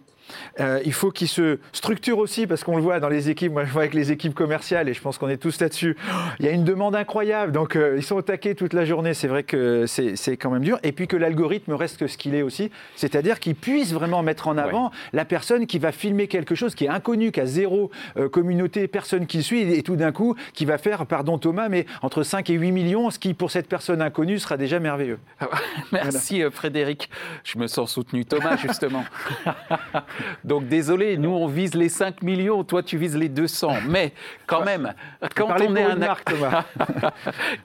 Euh, 0.61 0.81
il 0.85 0.93
faut 0.93 1.11
qu'ils 1.11 1.29
se 1.29 1.59
structurent 1.73 2.19
aussi, 2.19 2.47
parce 2.47 2.65
qu'on 2.65 2.77
le 2.77 2.83
voit 2.83 3.01
dans 3.01 3.09
les 3.09 3.31
équipes, 3.31 3.53
moi 3.53 3.65
je 3.65 3.73
vois 3.73 3.83
avec 3.83 3.95
les 3.95 4.13
équipes 4.13 4.35
commerciales, 4.35 4.89
et 4.89 4.95
je 4.95 5.01
pense 5.01 5.19
qu'on 5.19 5.29
est 5.29 5.37
tous 5.37 5.61
là-dessus, 5.61 5.97
il 6.41 6.47
y 6.47 6.49
a 6.49 6.53
une 6.53 6.65
demande 6.65 6.97
incroyable, 6.97 7.53
donc 7.53 7.77
euh, 7.77 7.95
ils 7.97 8.03
sont 8.03 8.17
au 8.17 8.23
taquet 8.23 8.55
toute 8.55 8.73
la 8.73 8.85
journée, 8.85 9.15
c'est 9.15 9.29
vrai 9.29 9.43
que 9.43 9.87
c'est 9.87 10.37
quand 10.37 10.51
même 10.51 10.63
dur, 10.63 10.79
et 10.83 10.93
puis 10.93 11.07
que 11.07 11.17
l'algorithme 11.17 11.73
reste 11.73 12.07
ce 12.07 12.17
qu'il 12.17 12.35
est 12.35 12.43
aussi, 12.43 12.71
c'est-à-dire 12.95 13.41
qu'il 13.41 13.55
puisse 13.55 13.93
vraiment 13.93 14.23
mettre 14.23 14.49
en 14.49 14.57
avant 14.57 14.91
la 15.13 15.25
personne 15.25 15.67
qui 15.67 15.79
va 15.79 15.93
filmer 15.93 16.29
quelque 16.29 16.55
chose 16.55 16.75
qui 16.75 16.87
est 16.87 16.89
inconnu, 16.89 17.33
qui 17.33 17.41
a 17.41 17.47
zéro 17.47 17.91
euh, 18.17 18.29
communauté, 18.29 18.89
personne 18.89 19.27
qui 19.27 19.43
suit, 19.43 19.61
et 19.61 19.83
tout 19.83 19.97
d'un 19.97 20.13
coup, 20.13 20.37
qui 20.55 20.65
va 20.65 20.79
faire, 20.79 21.07
pardon 21.07 21.39
Thomas, 21.39 21.69
mais 21.69 21.87
entre 22.03 22.23
5 22.23 22.51
et 22.51 22.55
8 22.55 22.73
millions, 22.73 23.11
ce 23.11 23.19
qui 23.19 23.35
pour 23.35 23.51
cette 23.51 23.69
personne 23.69 24.03
inconnue 24.03 24.39
sera 24.39 24.57
déjà 24.57 24.81
merveilleux. 24.81 25.19
Merci 25.93 26.43
Frédéric, 26.51 27.11
je 27.45 27.59
me 27.59 27.67
sens 27.67 27.93
soutenu. 27.93 28.25
Thomas, 28.25 28.57
justement. 28.57 29.05
Donc 30.45 30.69
désolé, 30.69 31.17
nous 31.17 31.31
on 31.31 31.47
vise 31.47 31.75
les 31.75 31.89
5 31.89 32.23
millions, 32.23 32.65
toi 32.65 32.83
tu 32.83 32.99
vises 32.99 33.17
les 33.17 33.29
200. 33.29 33.75
Mais 33.89 34.13
quand 34.47 34.65
même, 34.65 34.95
quand 35.35 35.49
on, 35.61 35.77
est 35.77 35.83
un 35.83 35.99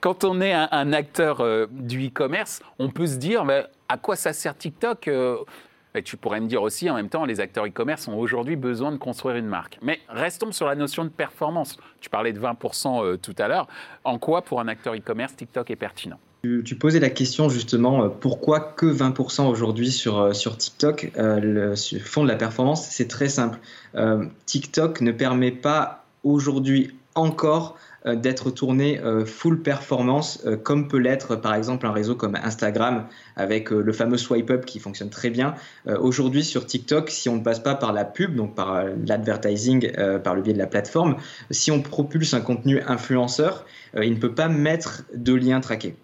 quand 0.00 0.24
on 0.24 0.40
est 0.40 0.52
un, 0.52 0.92
acteur 0.92 1.40
euh, 1.40 1.66
du 1.70 2.06
e-commerce, 2.06 2.60
on 2.78 2.88
peut 2.90 3.06
se 3.06 3.16
dire 3.16 3.44
à 3.88 3.96
quoi 3.96 4.16
ça 4.16 4.32
sert 4.32 4.56
TikTok 4.56 5.08
euh, 5.08 5.36
et 5.94 6.02
tu 6.02 6.16
pourrais 6.16 6.40
me 6.40 6.46
dire 6.46 6.62
aussi, 6.62 6.88
en 6.88 6.94
même 6.94 7.10
temps, 7.10 7.24
les 7.24 7.40
acteurs 7.40 7.66
e-commerce 7.66 8.08
ont 8.08 8.18
aujourd'hui 8.18 8.56
besoin 8.56 8.92
de 8.92 8.96
construire 8.96 9.36
une 9.36 9.46
marque. 9.46 9.78
Mais 9.82 10.00
restons 10.08 10.50
sur 10.52 10.66
la 10.66 10.74
notion 10.74 11.04
de 11.04 11.10
performance. 11.10 11.76
Tu 12.00 12.08
parlais 12.08 12.32
de 12.32 12.40
20% 12.40 13.04
euh, 13.04 13.16
tout 13.18 13.34
à 13.38 13.48
l'heure. 13.48 13.66
En 14.04 14.18
quoi, 14.18 14.42
pour 14.42 14.60
un 14.60 14.68
acteur 14.68 14.94
e-commerce, 14.94 15.36
TikTok 15.36 15.70
est 15.70 15.76
pertinent? 15.76 16.18
Tu, 16.42 16.74
posais 16.74 16.98
la 16.98 17.10
question 17.10 17.48
justement, 17.48 18.02
euh, 18.02 18.08
pourquoi 18.08 18.58
que 18.58 18.86
20% 18.86 19.48
aujourd'hui 19.48 19.92
sur, 19.92 20.18
euh, 20.18 20.32
sur 20.32 20.56
TikTok 20.56 21.12
euh, 21.16 21.38
le, 21.38 22.00
font 22.00 22.24
de 22.24 22.28
la 22.28 22.34
performance? 22.34 22.88
C'est 22.90 23.08
très 23.08 23.28
simple. 23.28 23.58
TikTok 24.46 25.02
ne 25.02 25.12
permet 25.12 25.52
pas 25.52 26.04
aujourd'hui 26.24 26.96
encore 27.14 27.76
d'être 28.06 28.50
tourné 28.50 29.00
full 29.26 29.60
performance 29.60 30.42
comme 30.62 30.88
peut 30.88 30.96
l'être 30.96 31.36
par 31.36 31.54
exemple 31.54 31.86
un 31.86 31.92
réseau 31.92 32.16
comme 32.16 32.36
Instagram 32.42 33.06
avec 33.36 33.70
le 33.70 33.92
fameux 33.92 34.16
swipe 34.16 34.50
up 34.50 34.64
qui 34.64 34.80
fonctionne 34.80 35.10
très 35.10 35.28
bien. 35.28 35.54
Aujourd'hui 35.86 36.42
sur 36.42 36.64
TikTok, 36.64 37.10
si 37.10 37.28
on 37.28 37.36
ne 37.36 37.42
passe 37.42 37.60
pas 37.60 37.74
par 37.74 37.92
la 37.92 38.06
pub, 38.06 38.34
donc 38.34 38.54
par 38.54 38.82
l'advertising, 39.06 39.92
par 40.24 40.34
le 40.34 40.40
biais 40.40 40.54
de 40.54 40.58
la 40.58 40.66
plateforme, 40.66 41.16
si 41.50 41.70
on 41.70 41.82
propulse 41.82 42.32
un 42.32 42.40
contenu 42.40 42.80
influenceur, 42.86 43.66
il 43.94 44.14
ne 44.14 44.18
peut 44.18 44.34
pas 44.34 44.48
mettre 44.48 45.04
de 45.14 45.34
lien 45.34 45.60
traqué. 45.60 45.94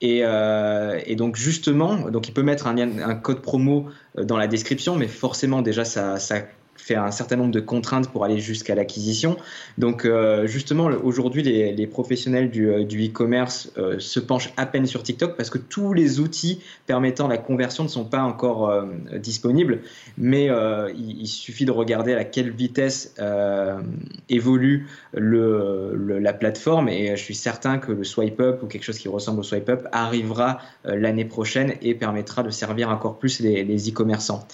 Et, 0.00 0.20
euh, 0.22 1.00
et, 1.06 1.16
donc 1.16 1.36
justement, 1.36 2.08
donc 2.10 2.28
il 2.28 2.32
peut 2.32 2.42
mettre 2.42 2.68
un, 2.68 3.14
code 3.16 3.42
promo 3.42 3.88
euh, 4.16 4.24
dans 4.24 4.36
la 4.36 4.46
description, 4.46 4.94
mais 4.94 5.08
forcément 5.08 5.60
déjà 5.60 5.84
ça, 5.84 6.20
ça 6.20 6.42
fait 6.88 6.96
un 6.96 7.10
certain 7.10 7.36
nombre 7.36 7.52
de 7.52 7.60
contraintes 7.60 8.08
pour 8.08 8.24
aller 8.24 8.40
jusqu'à 8.40 8.74
l'acquisition. 8.74 9.36
Donc 9.76 10.04
euh, 10.04 10.46
justement, 10.46 10.86
aujourd'hui, 10.86 11.42
les, 11.42 11.86
professionnels 11.86 12.50
du, 12.50 12.68
euh, 12.68 12.84
e-commerce 12.84 13.70
euh, 13.78 13.98
se 13.98 14.20
penchent 14.20 14.52
à 14.56 14.66
peine 14.66 14.86
sur 14.86 15.02
TikTok 15.02 15.36
parce 15.36 15.50
que 15.50 15.58
tous 15.58 15.92
les 15.92 16.18
outils 16.18 16.60
permettant 16.86 17.28
la 17.28 17.38
conversion 17.38 17.84
ne 17.84 17.88
sont 17.88 18.04
pas 18.04 18.22
encore 18.22 18.72
disponibles. 19.16 19.80
Mais 20.16 20.48
il, 20.96 21.26
suffit 21.26 21.66
de 21.66 21.70
regarder 21.70 22.14
à 22.14 22.24
quelle 22.24 22.50
vitesse 22.50 23.14
évolue 24.28 24.88
la 25.12 26.32
plateforme 26.32 26.88
et 26.88 27.16
je 27.16 27.22
suis 27.22 27.34
certain 27.34 27.78
que 27.78 27.92
le 27.92 28.04
swipe 28.04 28.40
up 28.40 28.62
ou 28.62 28.66
quelque 28.66 28.84
chose 28.84 28.98
qui 28.98 29.08
ressemble 29.08 29.40
au 29.40 29.42
swipe 29.42 29.68
up 29.68 29.86
arrivera 29.92 30.58
l'année 30.84 31.26
prochaine 31.26 31.74
et 31.82 31.94
permettra 31.94 32.42
de 32.42 32.50
servir 32.50 32.88
encore 32.88 33.18
plus 33.18 33.40
les, 33.40 33.90
e-commerçants. 33.90 34.46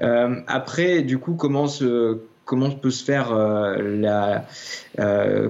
après, 0.00 1.02
du 1.02 1.18
coup, 1.18 1.34
comment 2.44 2.70
peut 2.70 2.90
se 2.90 3.04
faire 3.04 3.32
la, 3.34 4.46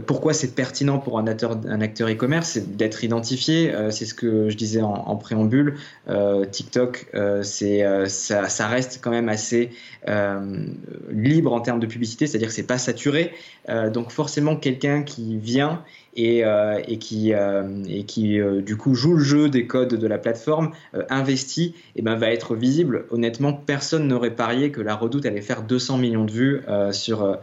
pourquoi 0.06 0.34
c'est 0.34 0.54
pertinent 0.54 0.98
pour 0.98 1.18
un 1.18 1.26
acteur, 1.26 1.58
un 1.66 1.80
acteur 1.80 2.08
e-commerce, 2.08 2.50
c'est 2.50 2.76
d'être 2.76 3.02
identifié. 3.02 3.72
c'est 3.90 4.04
ce 4.04 4.14
que 4.14 4.50
je 4.50 4.56
disais 4.56 4.82
en, 4.82 5.16
préambule. 5.16 5.78
TikTok, 6.50 7.06
c'est 7.42 7.84
ça, 8.08 8.48
ça, 8.48 8.66
reste 8.68 9.00
quand 9.02 9.10
même 9.10 9.30
assez 9.30 9.70
libre 11.10 11.52
en 11.54 11.60
termes 11.60 11.80
de 11.80 11.86
publicité, 11.86 12.26
c'est-à-dire 12.26 12.48
que 12.48 12.54
c'est 12.54 12.62
pas 12.62 12.78
saturé. 12.78 13.32
donc 13.92 14.12
forcément, 14.12 14.54
quelqu'un 14.54 15.02
qui 15.02 15.38
vient 15.38 15.82
et, 16.14 16.44
euh, 16.44 16.80
et 16.86 16.98
qui, 16.98 17.32
euh, 17.32 17.62
euh, 17.62 18.62
du 18.62 18.76
coup 18.76 18.94
joue 18.94 19.14
le 19.14 19.24
jeu 19.24 19.48
des 19.48 19.66
codes 19.66 19.94
de 19.94 20.06
la 20.06 20.18
plateforme, 20.18 20.72
investit, 21.08 21.74
et 21.96 22.02
ben, 22.02 22.16
va 22.16 22.30
être 22.30 22.54
visible. 22.54 23.06
Honnêtement, 23.10 23.52
personne 23.52 24.08
n'aurait 24.08 24.34
parié 24.34 24.70
que 24.70 24.80
la 24.80 24.94
Redoute 24.94 25.26
allait 25.26 25.40
faire 25.40 25.62
200 25.62 25.98
millions 25.98 26.24
de 26.24 26.32
vues 26.32 26.60
sur 26.90 27.38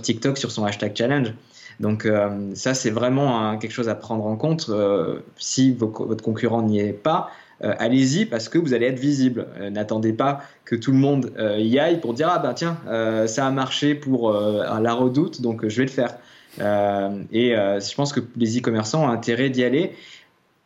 TikTok, 0.00 0.38
sur 0.38 0.50
son 0.50 0.64
hashtag 0.64 0.96
challenge. 0.96 1.34
Donc 1.80 2.08
ça, 2.54 2.74
c'est 2.74 2.90
vraiment 2.90 3.58
quelque 3.58 3.72
chose 3.72 3.88
à 3.88 3.94
prendre 3.94 4.26
en 4.26 4.36
compte. 4.36 4.70
si 5.36 5.74
votre 5.74 6.22
concurrent 6.22 6.62
n'y 6.62 6.80
est 6.80 6.92
pas, 6.92 7.30
allez-y 7.60 8.26
parce 8.26 8.48
que 8.48 8.58
vous 8.58 8.74
allez 8.74 8.86
être 8.86 8.98
visible. 8.98 9.46
N'attendez 9.70 10.12
pas 10.12 10.40
que 10.64 10.76
tout 10.76 10.92
le 10.92 10.98
monde 10.98 11.32
y 11.58 11.78
aille 11.78 12.00
pour 12.00 12.14
dire 12.14 12.28
ah 12.30 12.38
ben 12.38 12.54
tiens 12.54 12.78
ça 13.26 13.46
a 13.46 13.50
marché 13.50 13.94
pour 13.94 14.32
la 14.32 14.94
redoute 14.94 15.42
donc 15.42 15.66
je 15.68 15.76
vais 15.76 15.86
le 15.86 15.90
faire. 15.90 16.16
Euh, 16.60 17.22
et 17.32 17.54
euh, 17.54 17.80
je 17.80 17.94
pense 17.94 18.12
que 18.12 18.20
les 18.36 18.58
e-commerçants 18.58 19.04
ont 19.04 19.08
intérêt 19.08 19.50
d'y 19.50 19.64
aller. 19.64 19.92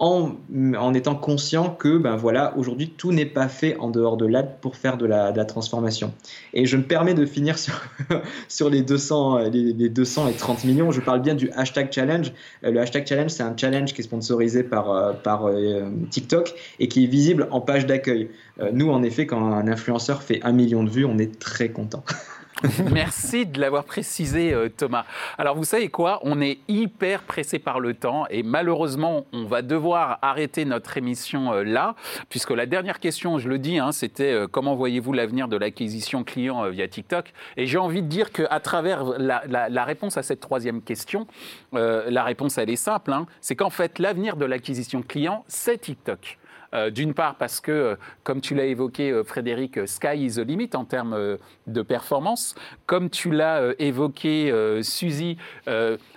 En, 0.03 0.33
en, 0.79 0.95
étant 0.95 1.15
conscient 1.15 1.69
que 1.69 1.99
ben 1.99 2.17
voilà 2.17 2.57
aujourd'hui 2.57 2.89
tout 2.89 3.13
n'est 3.13 3.27
pas 3.27 3.49
fait 3.49 3.77
en 3.77 3.91
dehors 3.91 4.17
de 4.17 4.25
l'ad 4.25 4.59
pour 4.63 4.77
faire 4.77 4.97
de 4.97 5.05
la, 5.05 5.45
transformation. 5.45 6.15
Et 6.55 6.65
je 6.65 6.79
me 6.79 6.85
permets 6.85 7.13
de 7.13 7.27
finir 7.27 7.59
sur, 7.59 7.83
sur 8.49 8.71
les 8.71 8.81
200 8.81 9.51
les, 9.51 9.75
les, 9.75 9.89
200 9.91 10.29
et 10.29 10.33
30 10.33 10.65
millions. 10.65 10.91
Je 10.91 11.03
parle 11.03 11.21
bien 11.21 11.35
du 11.35 11.51
hashtag 11.51 11.93
challenge. 11.93 12.33
Euh, 12.65 12.71
le 12.71 12.81
hashtag 12.81 13.07
challenge 13.07 13.33
c'est 13.33 13.43
un 13.43 13.55
challenge 13.55 13.93
qui 13.93 14.01
est 14.01 14.05
sponsorisé 14.05 14.63
par, 14.63 15.21
par 15.21 15.51
TikTok 16.09 16.55
et 16.79 16.89
qui 16.89 17.05
est 17.05 17.09
visible 17.09 17.47
en 17.51 17.61
page 17.61 17.85
d'accueil. 17.85 18.31
Nous 18.73 18.91
en 18.91 19.03
effet 19.03 19.27
quand 19.27 19.53
un 19.53 19.69
influenceur 19.69 20.23
fait 20.23 20.41
un 20.45 20.53
million 20.53 20.83
de 20.83 20.89
vues 20.89 21.05
on 21.05 21.19
est 21.19 21.39
très 21.39 21.69
content 21.69 22.05
Merci 22.93 23.47
de 23.47 23.61
l'avoir 23.61 23.85
précisé, 23.85 24.53
euh, 24.53 24.69
Thomas. 24.69 25.05
Alors, 25.39 25.57
vous 25.57 25.65
savez 25.65 25.89
quoi? 25.89 26.21
On 26.23 26.41
est 26.41 26.59
hyper 26.69 27.23
pressé 27.23 27.59
par 27.59 27.81
le 27.81 27.95
temps 27.95 28.27
et 28.29 28.43
malheureusement, 28.43 29.27
on 29.33 29.45
va 29.45 29.63
devoir 29.63 30.19
arrêter 30.21 30.65
notre 30.65 30.97
émission 30.99 31.53
euh, 31.53 31.63
là, 31.63 31.95
puisque 32.29 32.51
la 32.51 32.67
dernière 32.67 33.01
question, 33.01 33.39
je 33.39 33.49
le 33.49 33.59
dis, 33.59 33.79
hein, 33.79 33.93
c'était 33.93 34.33
euh, 34.33 34.47
comment 34.47 34.75
voyez-vous 34.75 35.13
l'avenir 35.13 35.49
de 35.49 35.57
l'acquisition 35.57 36.23
client 36.23 36.69
via 36.69 36.87
TikTok? 36.87 37.33
Et 37.57 37.67
j'ai 37.67 37.79
envie 37.79 38.03
de 38.03 38.09
dire 38.09 38.31
qu'à 38.31 38.61
travers 38.61 39.05
la, 39.19 39.85
réponse 39.85 40.19
à 40.19 40.23
cette 40.23 40.41
troisième 40.41 40.83
question, 40.83 41.27
la 41.73 42.25
réponse, 42.25 42.59
elle 42.59 42.71
est 42.71 42.77
simple. 42.77 43.13
Hein. 43.13 43.27
c'est 43.41 43.57
qu'en 43.57 43.71
fait, 43.71 43.99
l'avenir 43.99 44.37
de 44.37 44.45
l'acquisition 44.45 45.03
client, 45.03 45.45
c'est 45.49 45.79
TikTok. 45.79 46.39
Euh, 46.73 46.91
d'une 46.91 47.15
part 47.15 47.35
parce 47.35 47.61
que, 47.61 47.73
euh, 47.73 47.97
comme 48.23 48.41
tu 48.41 48.55
l'as 48.55 48.67
évoqué, 48.67 49.11
euh, 49.11 49.25
Frédéric, 49.25 49.89
sky 49.89 50.25
is 50.25 50.35
the 50.35 50.47
limit 50.47 50.71
en 50.75 50.85
termes 50.85 51.37
de 51.67 51.83
performance. 51.83 52.55
Comme 52.87 53.11
tu 53.11 53.33
l'as 53.33 53.73
évoqué, 53.79 54.53
Suzy, 54.83 55.37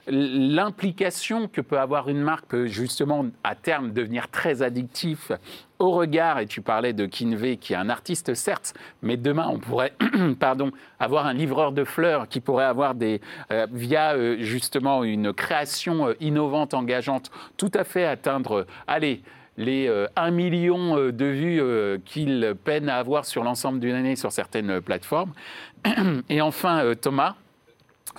l'implication 0.07 1.47
que 1.47 1.61
peut 1.61 1.79
avoir 1.79 2.09
une 2.09 2.21
marque 2.21 2.45
peut 2.45 2.67
justement 2.67 3.25
à 3.43 3.55
terme 3.55 3.91
devenir 3.93 4.29
très 4.29 4.61
addictif 4.61 5.31
au 5.83 5.91
regard, 5.91 6.39
et 6.39 6.45
tu 6.45 6.61
parlais 6.61 6.93
de 6.93 7.05
Kinvey, 7.05 7.57
qui 7.57 7.73
est 7.73 7.75
un 7.75 7.89
artiste 7.89 8.33
certes, 8.33 8.73
mais 9.01 9.17
demain 9.17 9.47
on 9.49 9.59
pourrait 9.59 9.93
pardon, 10.39 10.71
avoir 10.99 11.25
un 11.25 11.33
livreur 11.33 11.71
de 11.71 11.83
fleurs 11.83 12.27
qui 12.27 12.39
pourrait 12.39 12.65
avoir 12.65 12.95
des, 12.95 13.21
via 13.71 14.37
justement 14.37 15.03
une 15.03 15.33
création 15.33 16.13
innovante, 16.19 16.73
engageante, 16.73 17.31
tout 17.57 17.71
à 17.73 17.83
fait 17.83 18.05
atteindre, 18.05 18.65
les 19.57 19.87
1 19.87 19.91
euh, 19.91 20.31
million 20.31 20.97
euh, 20.97 21.11
de 21.11 21.25
vues 21.25 21.61
euh, 21.61 21.97
qu'il 22.03 22.55
peine 22.63 22.89
à 22.89 22.97
avoir 22.97 23.25
sur 23.25 23.43
l'ensemble 23.43 23.79
d'une 23.79 23.95
année 23.95 24.15
sur 24.15 24.31
certaines 24.31 24.81
plateformes. 24.81 25.33
Et 26.29 26.41
enfin, 26.41 26.93
Thomas, 26.99 27.35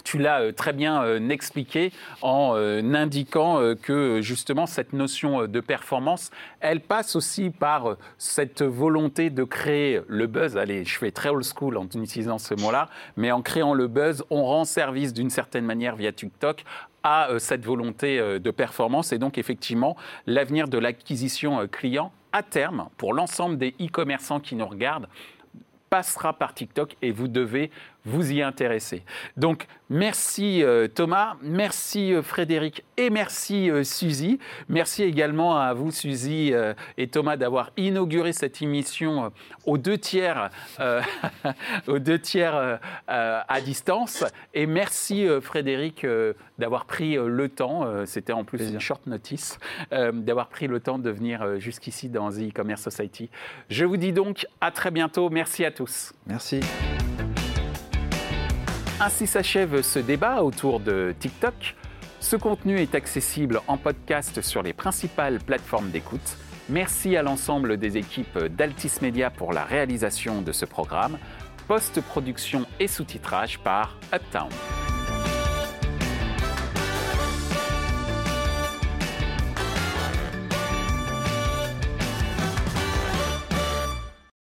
tu 0.03 0.19
l'as 0.19 0.53
très 0.53 0.73
bien 0.73 1.29
expliqué 1.29 1.93
en 2.21 2.55
indiquant 2.95 3.75
que 3.81 4.21
justement 4.23 4.67
cette 4.67 4.93
notion 4.93 5.47
de 5.47 5.61
performance, 5.61 6.31
elle 6.61 6.81
passe 6.81 7.15
aussi 7.15 7.51
par 7.51 7.97
cette 8.19 8.63
volonté 8.63 9.31
de 9.31 9.45
créer 9.45 10.01
le 10.09 10.27
buzz. 10.27 10.57
Allez, 10.57 10.85
je 10.85 10.99
fais 10.99 11.13
très 11.13 11.29
old 11.29 11.45
school 11.45 11.77
en 11.77 11.87
utilisant 11.95 12.39
ce 12.39 12.55
mot-là, 12.55 12.89
mais 13.17 13.31
en 13.31 13.43
créant 13.43 13.75
le 13.75 13.87
buzz, 13.87 14.25
on 14.31 14.45
rend 14.45 14.65
service 14.65 15.13
d'une 15.13 15.31
certaine 15.31 15.65
manière 15.65 15.97
via 15.97 16.13
TikTok 16.13 16.65
à 17.05 17.29
euh, 17.29 17.39
cette 17.39 17.65
volonté 17.65 18.19
euh, 18.19 18.41
de 18.41 18.51
performance. 18.51 19.13
Et 19.13 19.19
donc, 19.19 19.39
effectivement, 19.39 19.97
l'avenir 20.27 20.67
de 20.67 20.79
l'acquisition 20.79 21.61
euh, 21.61 21.67
client, 21.67 22.11
à 22.33 22.43
terme, 22.43 22.89
pour 22.97 23.15
l'ensemble 23.15 23.59
des 23.59 23.75
e-commerçants 23.81 24.41
qui 24.41 24.57
nous 24.57 24.67
regardent, 24.67 25.09
passera 25.91 26.33
par 26.33 26.55
TikTok 26.55 26.97
et 27.03 27.13
vous 27.13 27.29
devez 27.29 27.71
vous 28.05 28.33
y 28.33 28.43
intéresser. 28.43 29.03
Donc, 29.37 29.67
merci 29.89 30.63
euh, 30.63 30.89
Thomas, 30.89 31.37
merci 31.43 32.13
euh, 32.13 32.23
Frédéric 32.23 32.85
et 32.97 33.09
merci 33.11 33.71
euh, 33.71 33.83
Suzy. 33.83 34.39
Merci 34.69 35.05
également 35.05 35.59
à 35.59 35.73
vous, 35.73 35.91
Suzy 35.91 36.53
et 36.99 37.09
Thomas, 37.09 37.37
d'avoir 37.37 37.71
inauguré 37.77 38.33
cette 38.33 38.61
émission 38.63 39.33
aux 39.65 39.79
deux 39.79 39.99
tiers, 39.99 40.51
aux 41.87 41.99
deux 41.99 42.19
tiers 42.19 42.81
à 43.07 43.61
distance. 43.61 44.25
Et 44.53 44.67
merci 44.67 45.27
Frédéric 45.41 46.07
d'avoir 46.59 46.85
pris 46.85 47.15
le 47.15 47.49
temps, 47.49 48.05
c'était 48.07 48.33
en 48.33 48.45
plus 48.45 48.71
une 48.71 48.81
short 48.81 49.07
notice, 49.07 49.59
d'avoir 49.91 50.49
pris 50.49 50.67
le 50.67 50.81
temps 50.81 50.99
de 50.99 51.11
venir 51.11 51.61
jusqu'ici 51.61 52.09
dans 52.09 52.31
The 52.31 52.51
E-Commerce 52.51 52.83
Society. 52.83 53.31
Je 53.69 53.85
vous 53.85 53.97
dis 53.97 54.13
donc 54.13 54.47
à 54.61 54.71
très 54.71 54.91
bientôt. 54.91 55.31
Merci 55.31 55.65
à 55.65 55.71
tous. 55.71 56.13
Merci. 56.27 56.61
Ainsi 59.01 59.27
s'achève 59.27 59.83
ce 59.83 59.99
débat 59.99 60.43
autour 60.43 60.79
de 60.79 61.15
TikTok. 61.19 61.75
Ce 62.21 62.37
contenu 62.37 62.79
est 62.79 62.95
accessible 62.95 63.61
en 63.67 63.77
podcast 63.77 64.41
sur 64.41 64.63
les 64.63 64.73
principales 64.73 65.41
plateformes 65.41 65.91
d'écoute. 65.91 66.37
Merci 66.69 67.17
à 67.17 67.23
l'ensemble 67.23 67.77
des 67.77 67.97
équipes 67.97 68.39
d'Altis 68.39 68.93
Media 69.03 69.31
pour 69.31 69.53
la 69.53 69.65
réalisation 69.65 70.43
de 70.43 70.53
ce 70.53 70.65
programme. 70.65 71.19
Post-production 71.67 72.67
et 72.79 72.87
sous-titrage 72.87 73.59
par 73.59 73.99
Uptown. 74.15 74.49